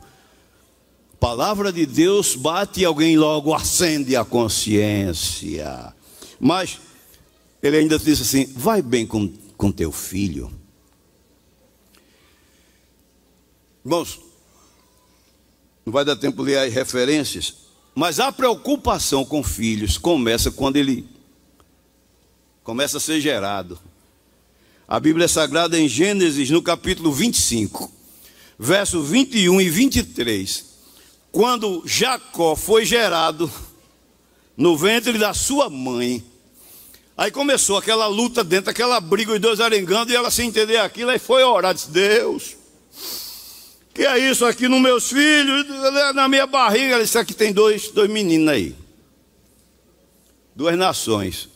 Palavra 1.19 1.71
de 1.71 1.85
Deus 1.85 2.35
bate 2.35 2.81
e 2.81 2.85
alguém 2.85 3.17
logo 3.17 3.53
acende 3.53 4.15
a 4.15 4.23
consciência. 4.23 5.93
Mas 6.39 6.79
ele 7.67 7.77
ainda 7.77 7.97
disse 7.97 8.21
assim: 8.21 8.45
vai 8.55 8.81
bem 8.81 9.07
com, 9.07 9.27
com 9.57 9.71
teu 9.71 9.91
filho. 9.91 10.51
Irmãos, 13.83 14.19
não 15.85 15.91
vai 15.91 16.05
dar 16.05 16.15
tempo 16.15 16.43
de 16.43 16.51
ler 16.51 16.59
as 16.59 16.73
referências, 16.73 17.55
mas 17.93 18.19
a 18.19 18.31
preocupação 18.31 19.25
com 19.25 19.43
filhos 19.43 19.97
começa 19.97 20.51
quando 20.51 20.77
ele 20.77 21.07
começa 22.63 22.97
a 22.97 22.99
ser 22.99 23.19
gerado. 23.19 23.79
A 24.87 24.99
Bíblia 24.99 25.27
Sagrada 25.27 25.79
em 25.79 25.87
Gênesis, 25.87 26.49
no 26.51 26.61
capítulo 26.61 27.11
25, 27.11 27.91
verso 28.59 29.01
21 29.01 29.61
e 29.61 29.69
23, 29.69 30.65
quando 31.31 31.81
Jacó 31.85 32.55
foi 32.55 32.85
gerado 32.85 33.51
no 34.55 34.77
ventre 34.77 35.17
da 35.17 35.33
sua 35.33 35.69
mãe, 35.69 36.23
Aí 37.17 37.31
começou 37.31 37.77
aquela 37.77 38.07
luta 38.07 38.43
dentro, 38.43 38.69
aquela 38.69 38.99
briga, 38.99 39.33
os 39.33 39.39
dois 39.39 39.61
arengando, 39.61 40.11
e 40.11 40.15
ela 40.15 40.29
sem 40.29 40.49
entender 40.49 40.77
aquilo, 40.77 41.11
aí 41.11 41.19
foi 41.19 41.43
orar, 41.43 41.73
disse, 41.73 41.89
Deus, 41.89 42.57
que 43.93 44.05
é 44.05 44.17
isso 44.17 44.45
aqui 44.45 44.67
nos 44.67 44.81
meus 44.81 45.09
filhos, 45.09 45.65
na 46.13 46.27
minha 46.27 46.45
barriga, 46.45 46.95
ela 46.95 47.03
disse, 47.03 47.17
aqui 47.17 47.33
tem 47.33 47.53
dois, 47.53 47.89
dois 47.91 48.09
meninos 48.09 48.49
aí. 48.49 48.75
Duas 50.53 50.77
nações. 50.77 51.47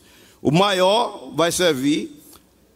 O 0.41 0.49
maior 0.49 1.32
vai 1.36 1.51
servir 1.51 2.10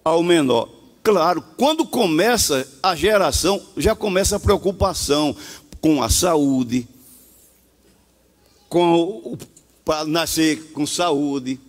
ao 0.04 0.22
menor. 0.22 0.68
Claro, 1.02 1.44
quando 1.58 1.86
começa 1.86 2.68
a 2.82 2.96
geração, 2.96 3.62
já 3.78 3.96
começa 3.96 4.36
a 4.36 4.40
preocupação 4.40 5.36
com 5.80 6.04
a 6.04 6.10
saúde, 6.10 6.88
com 8.68 9.38
para 9.84 10.06
nascer 10.06 10.72
com 10.72 10.86
saúde, 10.86 11.60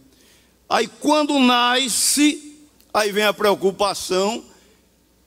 Aí 0.68 0.86
quando 0.86 1.38
nasce, 1.38 2.58
aí 2.92 3.12
vem 3.12 3.24
a 3.24 3.32
preocupação, 3.32 4.44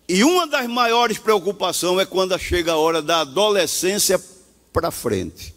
e 0.07 0.23
uma 0.23 0.47
das 0.47 0.67
maiores 0.67 1.17
preocupações 1.17 1.99
é 1.99 2.05
quando 2.05 2.38
chega 2.39 2.71
a 2.71 2.77
hora 2.77 3.01
da 3.01 3.21
adolescência 3.21 4.21
para 4.71 4.89
frente. 4.89 5.53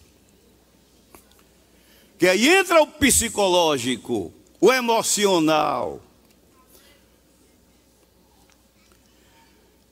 Que 2.19 2.27
aí 2.27 2.49
entra 2.49 2.83
o 2.83 2.87
psicológico, 2.87 4.33
o 4.61 4.73
emocional. 4.73 6.03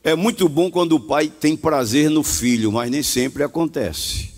É 0.02 0.14
muito 0.14 0.48
bom 0.48 0.70
quando 0.70 0.92
o 0.92 1.00
pai 1.00 1.28
tem 1.28 1.56
prazer 1.56 2.10
no 2.10 2.22
filho, 2.22 2.72
mas 2.72 2.90
nem 2.90 3.02
sempre 3.02 3.42
acontece. 3.42 4.37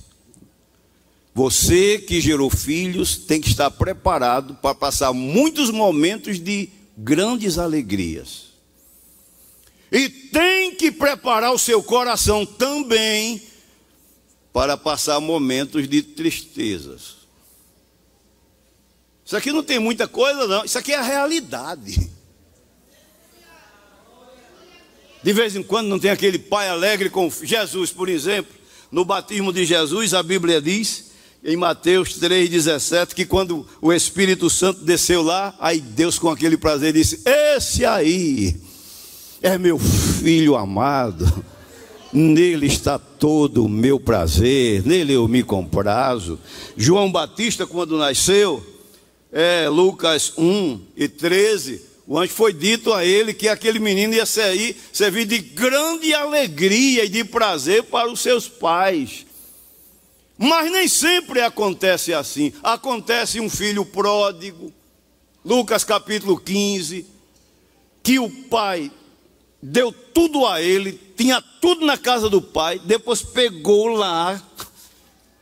Você 1.34 1.98
que 1.98 2.20
gerou 2.20 2.50
filhos 2.50 3.16
tem 3.16 3.40
que 3.40 3.48
estar 3.48 3.70
preparado 3.70 4.54
para 4.56 4.74
passar 4.74 5.12
muitos 5.12 5.70
momentos 5.70 6.38
de 6.38 6.68
grandes 6.96 7.56
alegrias. 7.56 8.50
E 9.92 10.08
tem 10.08 10.74
que 10.74 10.90
preparar 10.90 11.52
o 11.52 11.58
seu 11.58 11.82
coração 11.82 12.44
também 12.44 13.42
para 14.52 14.76
passar 14.76 15.20
momentos 15.20 15.88
de 15.88 16.02
tristezas. 16.02 17.20
Isso 19.24 19.36
aqui 19.36 19.52
não 19.52 19.62
tem 19.62 19.78
muita 19.78 20.08
coisa, 20.08 20.46
não. 20.46 20.64
Isso 20.64 20.78
aqui 20.78 20.92
é 20.92 20.96
a 20.96 21.02
realidade. 21.02 22.10
De 25.22 25.32
vez 25.32 25.54
em 25.54 25.62
quando 25.62 25.88
não 25.88 25.98
tem 25.98 26.10
aquele 26.10 26.38
pai 26.38 26.68
alegre 26.68 27.10
com 27.10 27.30
Jesus, 27.30 27.92
por 27.92 28.08
exemplo. 28.08 28.52
No 28.90 29.04
batismo 29.04 29.52
de 29.52 29.64
Jesus, 29.64 30.14
a 30.14 30.22
Bíblia 30.22 30.60
diz 30.60 31.10
em 31.42 31.56
Mateus 31.56 32.20
3,17, 32.20 33.14
que 33.14 33.24
quando 33.24 33.66
o 33.80 33.92
Espírito 33.92 34.50
Santo 34.50 34.84
desceu 34.84 35.22
lá, 35.22 35.54
aí 35.58 35.80
Deus 35.80 36.18
com 36.18 36.28
aquele 36.28 36.56
prazer 36.56 36.92
disse: 36.92 37.20
Esse 37.24 37.84
aí 37.84 38.60
é 39.40 39.56
meu 39.56 39.78
filho 39.78 40.54
amado, 40.54 41.44
nele 42.12 42.66
está 42.66 42.98
todo 42.98 43.64
o 43.64 43.68
meu 43.68 43.98
prazer, 43.98 44.86
nele 44.86 45.14
eu 45.14 45.26
me 45.26 45.42
comprazo. 45.42 46.38
João 46.76 47.10
Batista, 47.10 47.66
quando 47.66 47.96
nasceu, 47.96 48.62
é, 49.32 49.66
Lucas 49.68 50.34
1 50.36 50.80
e 50.94 51.08
13, 51.08 51.82
o 52.06 52.18
anjo 52.18 52.32
foi 52.32 52.52
dito 52.52 52.92
a 52.92 53.04
ele 53.04 53.32
que 53.32 53.48
aquele 53.48 53.78
menino 53.78 54.12
ia 54.12 54.26
sair, 54.26 54.76
servir 54.92 55.24
de 55.24 55.38
grande 55.38 56.12
alegria 56.12 57.04
e 57.04 57.08
de 57.08 57.24
prazer 57.24 57.84
para 57.84 58.10
os 58.10 58.20
seus 58.20 58.46
pais. 58.46 59.29
Mas 60.42 60.72
nem 60.72 60.88
sempre 60.88 61.42
acontece 61.42 62.14
assim. 62.14 62.50
Acontece 62.62 63.38
um 63.38 63.50
filho 63.50 63.84
pródigo, 63.84 64.72
Lucas 65.44 65.84
capítulo 65.84 66.40
15, 66.40 67.04
que 68.02 68.18
o 68.18 68.30
pai 68.48 68.90
deu 69.62 69.92
tudo 69.92 70.46
a 70.46 70.62
ele, 70.62 70.98
tinha 71.14 71.42
tudo 71.60 71.84
na 71.84 71.98
casa 71.98 72.30
do 72.30 72.40
pai, 72.40 72.78
depois 72.78 73.20
pegou 73.20 73.88
lá 73.88 74.42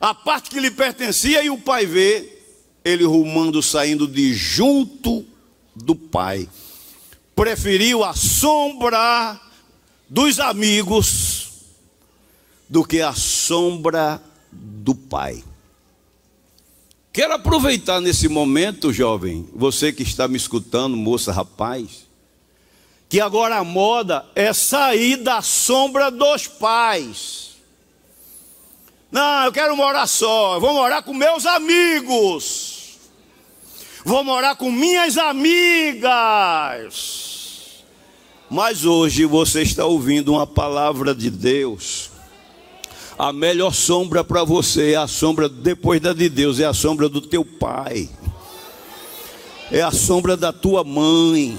a 0.00 0.12
parte 0.12 0.50
que 0.50 0.58
lhe 0.58 0.70
pertencia 0.72 1.44
e 1.44 1.48
o 1.48 1.58
pai 1.58 1.86
vê 1.86 2.40
ele 2.84 3.04
rumando, 3.04 3.62
saindo 3.62 4.04
de 4.08 4.34
junto 4.34 5.24
do 5.76 5.94
pai. 5.94 6.48
Preferiu 7.36 8.02
a 8.02 8.14
sombra 8.14 9.40
dos 10.08 10.40
amigos 10.40 11.50
do 12.68 12.84
que 12.84 13.00
a 13.00 13.14
sombra 13.14 14.20
do 14.50 14.94
pai. 14.94 15.42
Quero 17.12 17.34
aproveitar 17.34 18.00
nesse 18.00 18.28
momento, 18.28 18.92
jovem, 18.92 19.48
você 19.54 19.92
que 19.92 20.02
está 20.02 20.28
me 20.28 20.36
escutando, 20.36 20.96
moça, 20.96 21.32
rapaz, 21.32 22.06
que 23.08 23.20
agora 23.20 23.56
a 23.56 23.64
moda 23.64 24.24
é 24.34 24.52
sair 24.52 25.16
da 25.16 25.42
sombra 25.42 26.10
dos 26.10 26.46
pais. 26.46 27.56
Não, 29.10 29.46
eu 29.46 29.52
quero 29.52 29.76
morar 29.76 30.06
só, 30.06 30.54
eu 30.54 30.60
vou 30.60 30.74
morar 30.74 31.02
com 31.02 31.14
meus 31.14 31.46
amigos. 31.46 32.78
Vou 34.04 34.22
morar 34.22 34.54
com 34.56 34.70
minhas 34.70 35.18
amigas. 35.18 36.06
Mas 38.48 38.84
hoje 38.84 39.24
você 39.24 39.62
está 39.62 39.84
ouvindo 39.84 40.32
uma 40.32 40.46
palavra 40.46 41.14
de 41.14 41.30
Deus. 41.30 42.10
A 43.18 43.32
melhor 43.32 43.74
sombra 43.74 44.22
para 44.22 44.44
você 44.44 44.92
é 44.92 44.96
a 44.96 45.08
sombra 45.08 45.48
depois 45.48 46.00
da 46.00 46.12
de 46.12 46.28
Deus, 46.28 46.60
é 46.60 46.64
a 46.64 46.72
sombra 46.72 47.08
do 47.08 47.20
teu 47.20 47.44
pai. 47.44 48.08
É 49.70 49.82
a 49.82 49.90
sombra 49.90 50.36
da 50.36 50.52
tua 50.52 50.84
mãe 50.84 51.58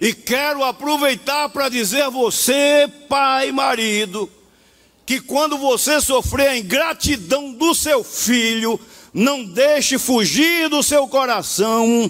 e 0.00 0.14
quero 0.14 0.62
aproveitar 0.62 1.48
para 1.48 1.68
dizer 1.68 2.02
a 2.02 2.10
você, 2.10 2.88
pai 3.08 3.48
e 3.48 3.52
marido, 3.52 4.30
que 5.04 5.20
quando 5.20 5.58
você 5.58 6.00
sofrer 6.00 6.48
a 6.48 6.58
ingratidão 6.58 7.52
do 7.52 7.74
seu 7.74 8.04
filho, 8.04 8.78
não 9.12 9.44
deixe 9.44 9.98
fugir 9.98 10.68
do 10.68 10.82
seu 10.82 11.08
coração 11.08 12.08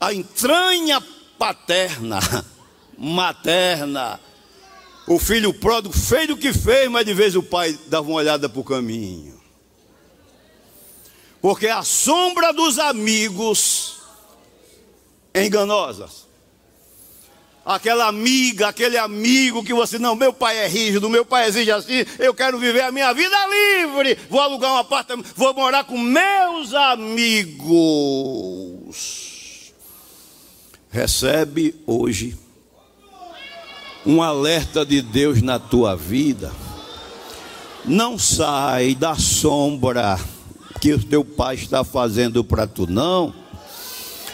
a 0.00 0.14
entranha 0.14 1.02
paterna, 1.38 2.20
materna. 2.96 4.20
O 5.08 5.18
filho 5.18 5.54
pródigo 5.54 5.96
fez 5.96 6.28
o 6.28 6.36
que 6.36 6.52
fez, 6.52 6.90
mas 6.90 7.06
de 7.06 7.14
vez 7.14 7.34
o 7.34 7.42
pai 7.42 7.78
dava 7.86 8.06
uma 8.06 8.16
olhada 8.16 8.46
para 8.46 8.60
o 8.60 8.64
caminho. 8.64 9.40
Porque 11.40 11.66
a 11.66 11.82
sombra 11.82 12.52
dos 12.52 12.78
amigos 12.78 13.96
enganosas. 15.34 16.28
Aquela 17.64 18.06
amiga, 18.06 18.68
aquele 18.68 18.98
amigo 18.98 19.64
que 19.64 19.72
você, 19.72 19.98
não, 19.98 20.14
meu 20.14 20.32
pai 20.32 20.58
é 20.58 20.68
rígido, 20.68 21.08
meu 21.08 21.24
pai 21.24 21.48
exige 21.48 21.70
assim, 21.70 22.04
eu 22.18 22.34
quero 22.34 22.58
viver 22.58 22.82
a 22.82 22.92
minha 22.92 23.12
vida 23.12 23.36
livre, 23.46 24.18
vou 24.28 24.40
alugar 24.40 24.72
um 24.72 24.78
apartamento, 24.78 25.32
vou 25.36 25.54
morar 25.54 25.84
com 25.84 25.96
meus 25.98 26.74
amigos. 26.74 28.18
Recebe 30.90 31.74
hoje 31.86 32.38
um 34.04 34.22
alerta 34.22 34.84
de 34.84 35.02
Deus 35.02 35.42
na 35.42 35.58
tua 35.58 35.96
vida. 35.96 36.52
Não 37.84 38.18
sai 38.18 38.94
da 38.94 39.16
sombra 39.16 40.18
que 40.80 40.92
o 40.92 41.02
teu 41.02 41.24
pai 41.24 41.56
está 41.56 41.82
fazendo 41.84 42.44
para 42.44 42.66
tu, 42.66 42.86
não 42.86 43.34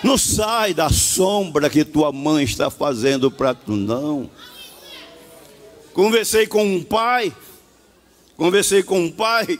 não 0.05 0.19
sai 0.19 0.75
da 0.75 0.91
sombra 0.91 1.71
que 1.71 1.83
tua 1.83 2.13
mãe 2.13 2.45
está 2.45 2.69
fazendo 2.69 3.31
para 3.31 3.55
tu, 3.55 3.73
não. 3.73 4.31
Conversei 5.95 6.47
com 6.47 6.63
um 6.63 6.83
pai, 6.83 7.33
conversei 8.37 8.83
com 8.83 9.01
um 9.01 9.11
pai, 9.11 9.59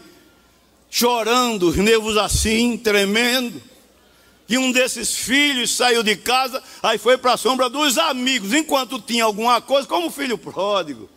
chorando, 0.91 1.69
os 1.71 1.77
nervos 1.77 2.19
assim, 2.19 2.77
tremendo. 2.77 3.61
Que 4.47 4.59
um 4.59 4.71
desses 4.71 5.15
filhos 5.15 5.75
saiu 5.75 6.03
de 6.03 6.17
casa, 6.17 6.63
aí 6.83 6.99
foi 6.99 7.17
para 7.17 7.33
a 7.33 7.37
sombra 7.37 7.71
dos 7.71 7.97
amigos, 7.97 8.53
enquanto 8.53 9.01
tinha 9.01 9.25
alguma 9.25 9.61
coisa, 9.61 9.89
como 9.89 10.11
filho 10.11 10.37
pródigo. 10.37 11.09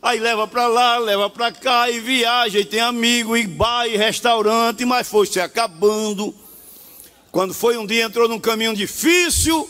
Aí 0.00 0.20
leva 0.20 0.46
para 0.46 0.68
lá, 0.68 0.96
leva 0.98 1.28
para 1.28 1.50
cá, 1.50 1.90
e 1.90 1.98
viaja, 1.98 2.60
e 2.60 2.64
tem 2.64 2.80
amigo, 2.80 3.36
e 3.36 3.46
bar, 3.46 3.88
e 3.88 3.96
restaurante, 3.96 4.84
mas 4.84 5.08
foi 5.08 5.26
se 5.26 5.40
acabando. 5.40 6.32
Quando 7.32 7.52
foi 7.52 7.76
um 7.76 7.84
dia, 7.84 8.04
entrou 8.04 8.28
num 8.28 8.38
caminho 8.38 8.76
difícil, 8.76 9.68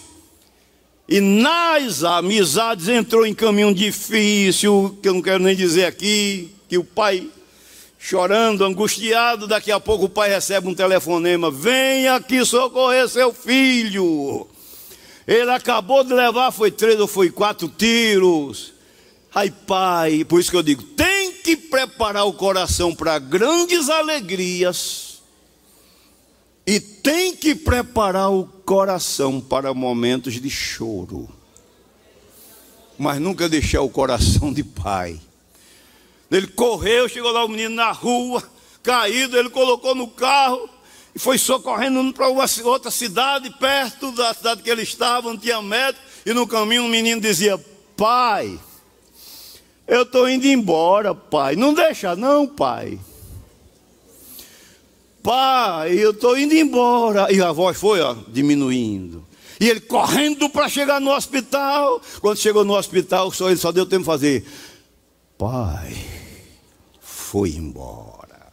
e 1.08 1.18
nas 1.20 2.04
amizades 2.04 2.88
entrou 2.88 3.24
em 3.24 3.32
caminho 3.32 3.74
difícil, 3.74 4.98
que 5.02 5.08
eu 5.08 5.14
não 5.14 5.22
quero 5.22 5.42
nem 5.42 5.56
dizer 5.56 5.86
aqui, 5.86 6.54
que 6.68 6.76
o 6.76 6.84
pai 6.84 7.26
chorando, 8.08 8.64
angustiado, 8.64 9.46
daqui 9.46 9.70
a 9.70 9.78
pouco 9.78 10.06
o 10.06 10.08
pai 10.08 10.30
recebe 10.30 10.66
um 10.66 10.74
telefonema: 10.74 11.50
venha 11.50 12.14
aqui 12.14 12.42
socorrer 12.42 13.06
seu 13.06 13.34
filho. 13.34 14.46
Ele 15.26 15.50
acabou 15.50 16.02
de 16.02 16.14
levar, 16.14 16.50
foi 16.50 16.70
três 16.70 16.98
ou 16.98 17.06
foi 17.06 17.30
quatro 17.30 17.68
tiros. 17.68 18.72
Ai, 19.34 19.50
pai, 19.50 20.24
por 20.24 20.40
isso 20.40 20.50
que 20.50 20.56
eu 20.56 20.62
digo: 20.62 20.82
tem 20.82 21.32
que 21.32 21.54
preparar 21.54 22.26
o 22.26 22.32
coração 22.32 22.94
para 22.94 23.18
grandes 23.18 23.90
alegrias 23.90 25.20
e 26.66 26.80
tem 26.80 27.36
que 27.36 27.54
preparar 27.54 28.30
o 28.32 28.46
coração 28.46 29.38
para 29.38 29.74
momentos 29.74 30.40
de 30.40 30.48
choro. 30.48 31.28
Mas 32.98 33.20
nunca 33.20 33.50
deixar 33.50 33.82
o 33.82 33.90
coração 33.90 34.50
de 34.50 34.64
pai. 34.64 35.20
Ele 36.30 36.46
correu, 36.46 37.08
chegou 37.08 37.30
lá 37.32 37.44
o 37.44 37.48
menino 37.48 37.74
na 37.74 37.90
rua, 37.90 38.42
caído, 38.82 39.38
ele 39.38 39.50
colocou 39.50 39.94
no 39.94 40.08
carro 40.08 40.68
e 41.14 41.18
foi 41.18 41.38
socorrendo 41.38 42.12
para 42.12 42.28
outra 42.28 42.90
cidade, 42.90 43.50
perto 43.58 44.12
da 44.12 44.34
cidade 44.34 44.62
que 44.62 44.70
ele 44.70 44.82
estava, 44.82 45.30
não 45.30 45.38
tinha 45.38 45.60
médico, 45.62 46.04
e 46.24 46.32
no 46.32 46.46
caminho 46.46 46.82
um 46.82 46.88
menino 46.88 47.20
dizia: 47.20 47.58
Pai, 47.96 48.58
eu 49.86 50.02
estou 50.02 50.28
indo 50.28 50.46
embora, 50.46 51.14
pai. 51.14 51.56
Não 51.56 51.72
deixa, 51.72 52.14
não, 52.14 52.46
pai. 52.46 53.00
Pai, 55.22 55.92
eu 55.92 56.10
estou 56.10 56.38
indo 56.38 56.54
embora. 56.54 57.32
E 57.32 57.40
a 57.42 57.50
voz 57.52 57.76
foi 57.76 58.00
ó, 58.00 58.14
diminuindo. 58.28 59.26
E 59.58 59.68
ele 59.68 59.80
correndo 59.80 60.48
para 60.48 60.68
chegar 60.68 61.00
no 61.00 61.10
hospital. 61.10 62.00
Quando 62.20 62.38
chegou 62.38 62.64
no 62.64 62.76
hospital, 62.76 63.32
só 63.32 63.48
ele 63.48 63.58
só 63.58 63.72
deu 63.72 63.86
tempo 63.86 64.02
de 64.02 64.06
fazer. 64.06 64.46
Pai, 65.36 65.96
foi 67.28 67.50
embora. 67.50 68.50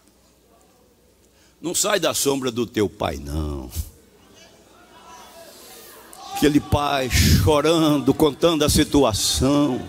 Não 1.61 1.73
sai 1.73 1.97
da 1.97 2.13
sombra 2.13 2.51
do 2.51 2.65
teu 2.65 2.89
pai, 2.89 3.15
não. 3.15 3.71
Aquele 6.33 6.59
pai 6.59 7.09
chorando, 7.09 8.13
contando 8.13 8.65
a 8.65 8.69
situação. 8.69 9.81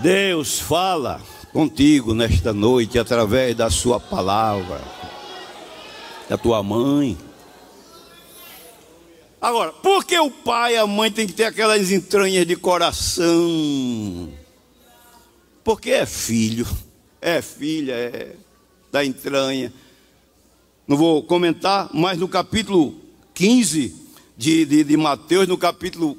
Deus 0.00 0.60
fala 0.60 1.20
contigo 1.52 2.14
nesta 2.14 2.52
noite 2.52 2.96
através 2.96 3.56
da 3.56 3.68
Sua 3.68 3.98
palavra, 3.98 4.80
da 6.28 6.38
tua 6.38 6.62
mãe. 6.62 7.18
Agora, 9.40 9.72
por 9.72 10.04
que 10.04 10.16
o 10.20 10.30
pai 10.30 10.74
e 10.74 10.78
a 10.78 10.86
mãe 10.86 11.10
tem 11.10 11.26
que 11.26 11.32
ter 11.32 11.46
aquelas 11.46 11.90
entranhas 11.90 12.46
de 12.46 12.54
coração? 12.54 14.41
Porque 15.64 15.90
é 15.90 16.06
filho, 16.06 16.66
é 17.20 17.40
filha, 17.40 17.92
é 17.92 18.36
da 18.90 19.04
entranha. 19.04 19.72
Não 20.86 20.96
vou 20.96 21.22
comentar, 21.22 21.88
mas 21.94 22.18
no 22.18 22.28
capítulo 22.28 23.00
15 23.32 23.94
de, 24.36 24.64
de, 24.66 24.84
de 24.84 24.96
Mateus, 24.96 25.46
no 25.46 25.56
capítulo 25.56 26.18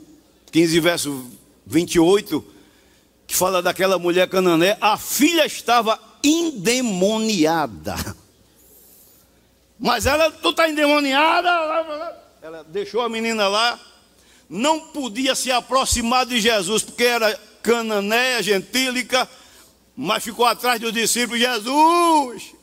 15, 0.51 0.79
verso 0.79 1.25
28, 1.65 2.43
que 3.27 3.35
fala 3.35 3.61
daquela 3.61 3.99
mulher 3.99 4.29
canané, 4.29 4.77
a 4.79 4.97
filha 4.97 5.45
estava 5.45 5.99
endemoniada. 6.23 7.95
Mas 9.77 10.05
ela, 10.05 10.31
tu 10.31 10.51
está 10.51 10.69
endemoniada, 10.69 11.49
ela 12.41 12.63
deixou 12.63 13.01
a 13.01 13.09
menina 13.09 13.47
lá, 13.47 13.79
não 14.49 14.79
podia 14.79 15.35
se 15.35 15.51
aproximar 15.51 16.25
de 16.25 16.39
Jesus, 16.39 16.83
porque 16.83 17.03
era 17.03 17.37
cananéia, 17.63 18.43
gentílica, 18.43 19.27
mas 19.95 20.23
ficou 20.23 20.45
atrás 20.45 20.79
dos 20.79 20.91
discípulos, 20.91 21.39
Jesus, 21.39 22.53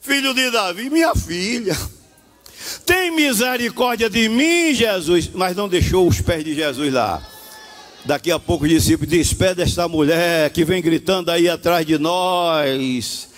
filho 0.00 0.32
de 0.32 0.50
Davi, 0.50 0.88
minha 0.88 1.14
filha, 1.14 1.76
tem 2.86 3.10
misericórdia 3.10 4.08
de 4.08 4.28
mim, 4.28 4.72
Jesus, 4.72 5.30
mas 5.34 5.56
não 5.56 5.68
deixou 5.68 6.08
os 6.08 6.20
pés 6.20 6.44
de 6.44 6.54
Jesus 6.54 6.92
lá. 6.92 7.22
Daqui 8.04 8.30
a 8.30 8.38
pouco 8.38 8.68
discípulo 8.68 9.08
despede 9.08 9.62
esta 9.62 9.88
mulher 9.88 10.50
que 10.50 10.64
vem 10.64 10.82
gritando 10.82 11.30
aí 11.30 11.48
atrás 11.48 11.86
de 11.86 11.96
nós. 11.98 13.28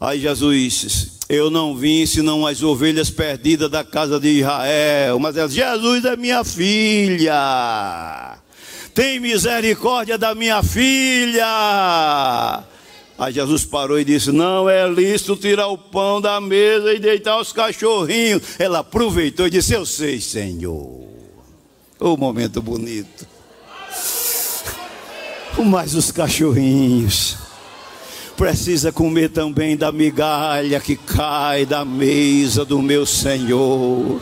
Aí 0.00 0.20
Jesus, 0.20 1.18
eu 1.28 1.50
não 1.50 1.76
vim 1.76 2.06
senão 2.06 2.46
as 2.46 2.62
ovelhas 2.62 3.10
perdidas 3.10 3.70
da 3.70 3.84
casa 3.84 4.18
de 4.18 4.28
Israel. 4.40 5.18
Mas 5.18 5.36
ela, 5.36 5.48
Jesus 5.48 6.04
é 6.06 6.16
minha 6.16 6.42
filha. 6.44 8.35
Tem 8.96 9.20
misericórdia 9.20 10.18
da 10.18 10.34
minha 10.34 10.60
filha. 10.60 11.46
Aí 13.16 13.32
Jesus 13.32 13.64
parou 13.64 14.00
e 14.00 14.04
disse: 14.04 14.32
Não 14.32 14.68
é 14.68 14.88
lícito 14.88 15.36
tirar 15.36 15.68
o 15.68 15.78
pão 15.78 16.20
da 16.20 16.40
mesa 16.40 16.92
e 16.92 16.98
deitar 16.98 17.40
os 17.40 17.52
cachorrinhos. 17.52 18.42
Ela 18.58 18.80
aproveitou 18.80 19.46
e 19.46 19.50
disse: 19.50 19.72
Eu 19.72 19.86
sei, 19.86 20.20
Senhor. 20.20 21.06
O 21.98 22.10
oh, 22.12 22.16
momento 22.16 22.60
bonito 22.60 23.36
mas 25.64 25.94
os 25.94 26.10
cachorrinhos 26.10 27.36
precisa 28.36 28.92
comer 28.92 29.30
também 29.30 29.76
da 29.76 29.90
migalha 29.90 30.78
que 30.78 30.96
cai 30.96 31.64
da 31.64 31.84
mesa 31.84 32.64
do 32.64 32.82
meu 32.82 33.06
Senhor. 33.06 34.20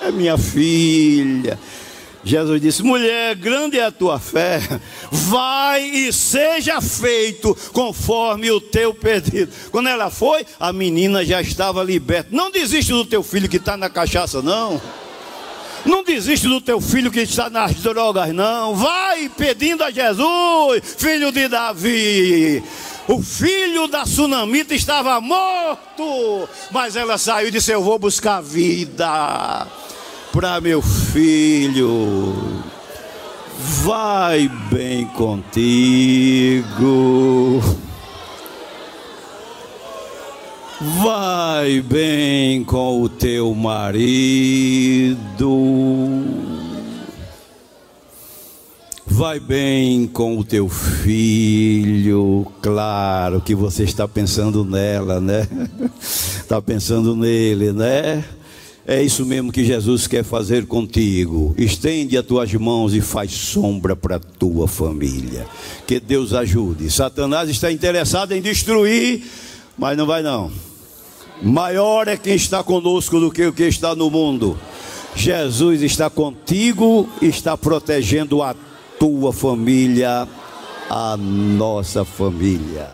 É 0.00 0.10
minha 0.10 0.38
filha. 0.38 1.58
Jesus 2.24 2.60
disse: 2.60 2.82
Mulher, 2.82 3.34
grande 3.34 3.78
é 3.78 3.84
a 3.84 3.90
tua 3.90 4.18
fé, 4.18 4.60
vai 5.10 5.82
e 5.82 6.12
seja 6.12 6.80
feito 6.80 7.56
conforme 7.72 8.50
o 8.50 8.60
teu 8.60 8.94
pedido. 8.94 9.52
Quando 9.70 9.88
ela 9.88 10.10
foi, 10.10 10.46
a 10.58 10.72
menina 10.72 11.24
já 11.24 11.40
estava 11.40 11.82
liberta. 11.82 12.28
Não 12.30 12.50
desiste 12.50 12.92
do 12.92 13.04
teu 13.04 13.22
filho 13.22 13.48
que 13.48 13.56
está 13.56 13.76
na 13.76 13.90
cachaça, 13.90 14.40
não. 14.40 14.80
Não 15.84 16.04
desiste 16.04 16.46
do 16.46 16.60
teu 16.60 16.80
filho 16.80 17.10
que 17.10 17.20
está 17.20 17.50
nas 17.50 17.74
drogas, 17.74 18.32
não. 18.32 18.74
Vai 18.76 19.28
pedindo 19.28 19.82
a 19.82 19.90
Jesus, 19.90 20.96
filho 20.96 21.32
de 21.32 21.48
Davi. 21.48 22.62
O 23.08 23.20
filho 23.20 23.88
da 23.88 24.06
sunamita 24.06 24.74
estava 24.74 25.20
morto, 25.20 26.48
mas 26.70 26.94
ela 26.94 27.18
saiu 27.18 27.48
e 27.48 27.50
disse: 27.50 27.72
Eu 27.72 27.82
vou 27.82 27.98
buscar 27.98 28.40
vida 28.40 29.66
para 30.32 30.60
meu 30.60 30.80
filho. 30.80 32.34
Vai 33.84 34.50
bem 34.70 35.04
contigo. 35.06 36.62
Vai 40.80 41.80
bem 41.80 42.64
com 42.64 43.02
o 43.02 43.08
teu 43.08 43.54
marido. 43.54 45.16
Vai 49.06 49.38
bem 49.38 50.08
com 50.08 50.38
o 50.38 50.44
teu 50.44 50.68
filho. 50.68 52.46
Claro 52.60 53.40
que 53.40 53.54
você 53.54 53.84
está 53.84 54.08
pensando 54.08 54.64
nela, 54.64 55.20
né? 55.20 55.46
Está 56.00 56.60
pensando 56.62 57.14
nele, 57.14 57.72
né? 57.72 58.24
É 58.86 59.00
isso 59.00 59.24
mesmo 59.24 59.52
que 59.52 59.64
Jesus 59.64 60.08
quer 60.08 60.24
fazer 60.24 60.66
contigo. 60.66 61.54
Estende 61.56 62.18
as 62.18 62.26
tuas 62.26 62.52
mãos 62.54 62.94
e 62.94 63.00
faz 63.00 63.30
sombra 63.30 63.94
para 63.94 64.16
a 64.16 64.20
tua 64.20 64.66
família. 64.66 65.46
Que 65.86 66.00
Deus 66.00 66.32
ajude. 66.32 66.90
Satanás 66.90 67.48
está 67.48 67.70
interessado 67.70 68.32
em 68.32 68.42
destruir, 68.42 69.22
mas 69.78 69.96
não 69.96 70.04
vai 70.04 70.20
não. 70.22 70.50
Maior 71.40 72.08
é 72.08 72.16
quem 72.16 72.34
está 72.34 72.62
conosco 72.62 73.20
do 73.20 73.30
que 73.30 73.46
o 73.46 73.52
que 73.52 73.64
está 73.64 73.94
no 73.94 74.10
mundo. 74.10 74.58
Jesus 75.14 75.82
está 75.82 76.10
contigo, 76.10 77.08
está 77.20 77.56
protegendo 77.56 78.42
a 78.42 78.54
tua 78.98 79.32
família, 79.32 80.26
a 80.90 81.16
nossa 81.16 82.04
família. 82.04 82.88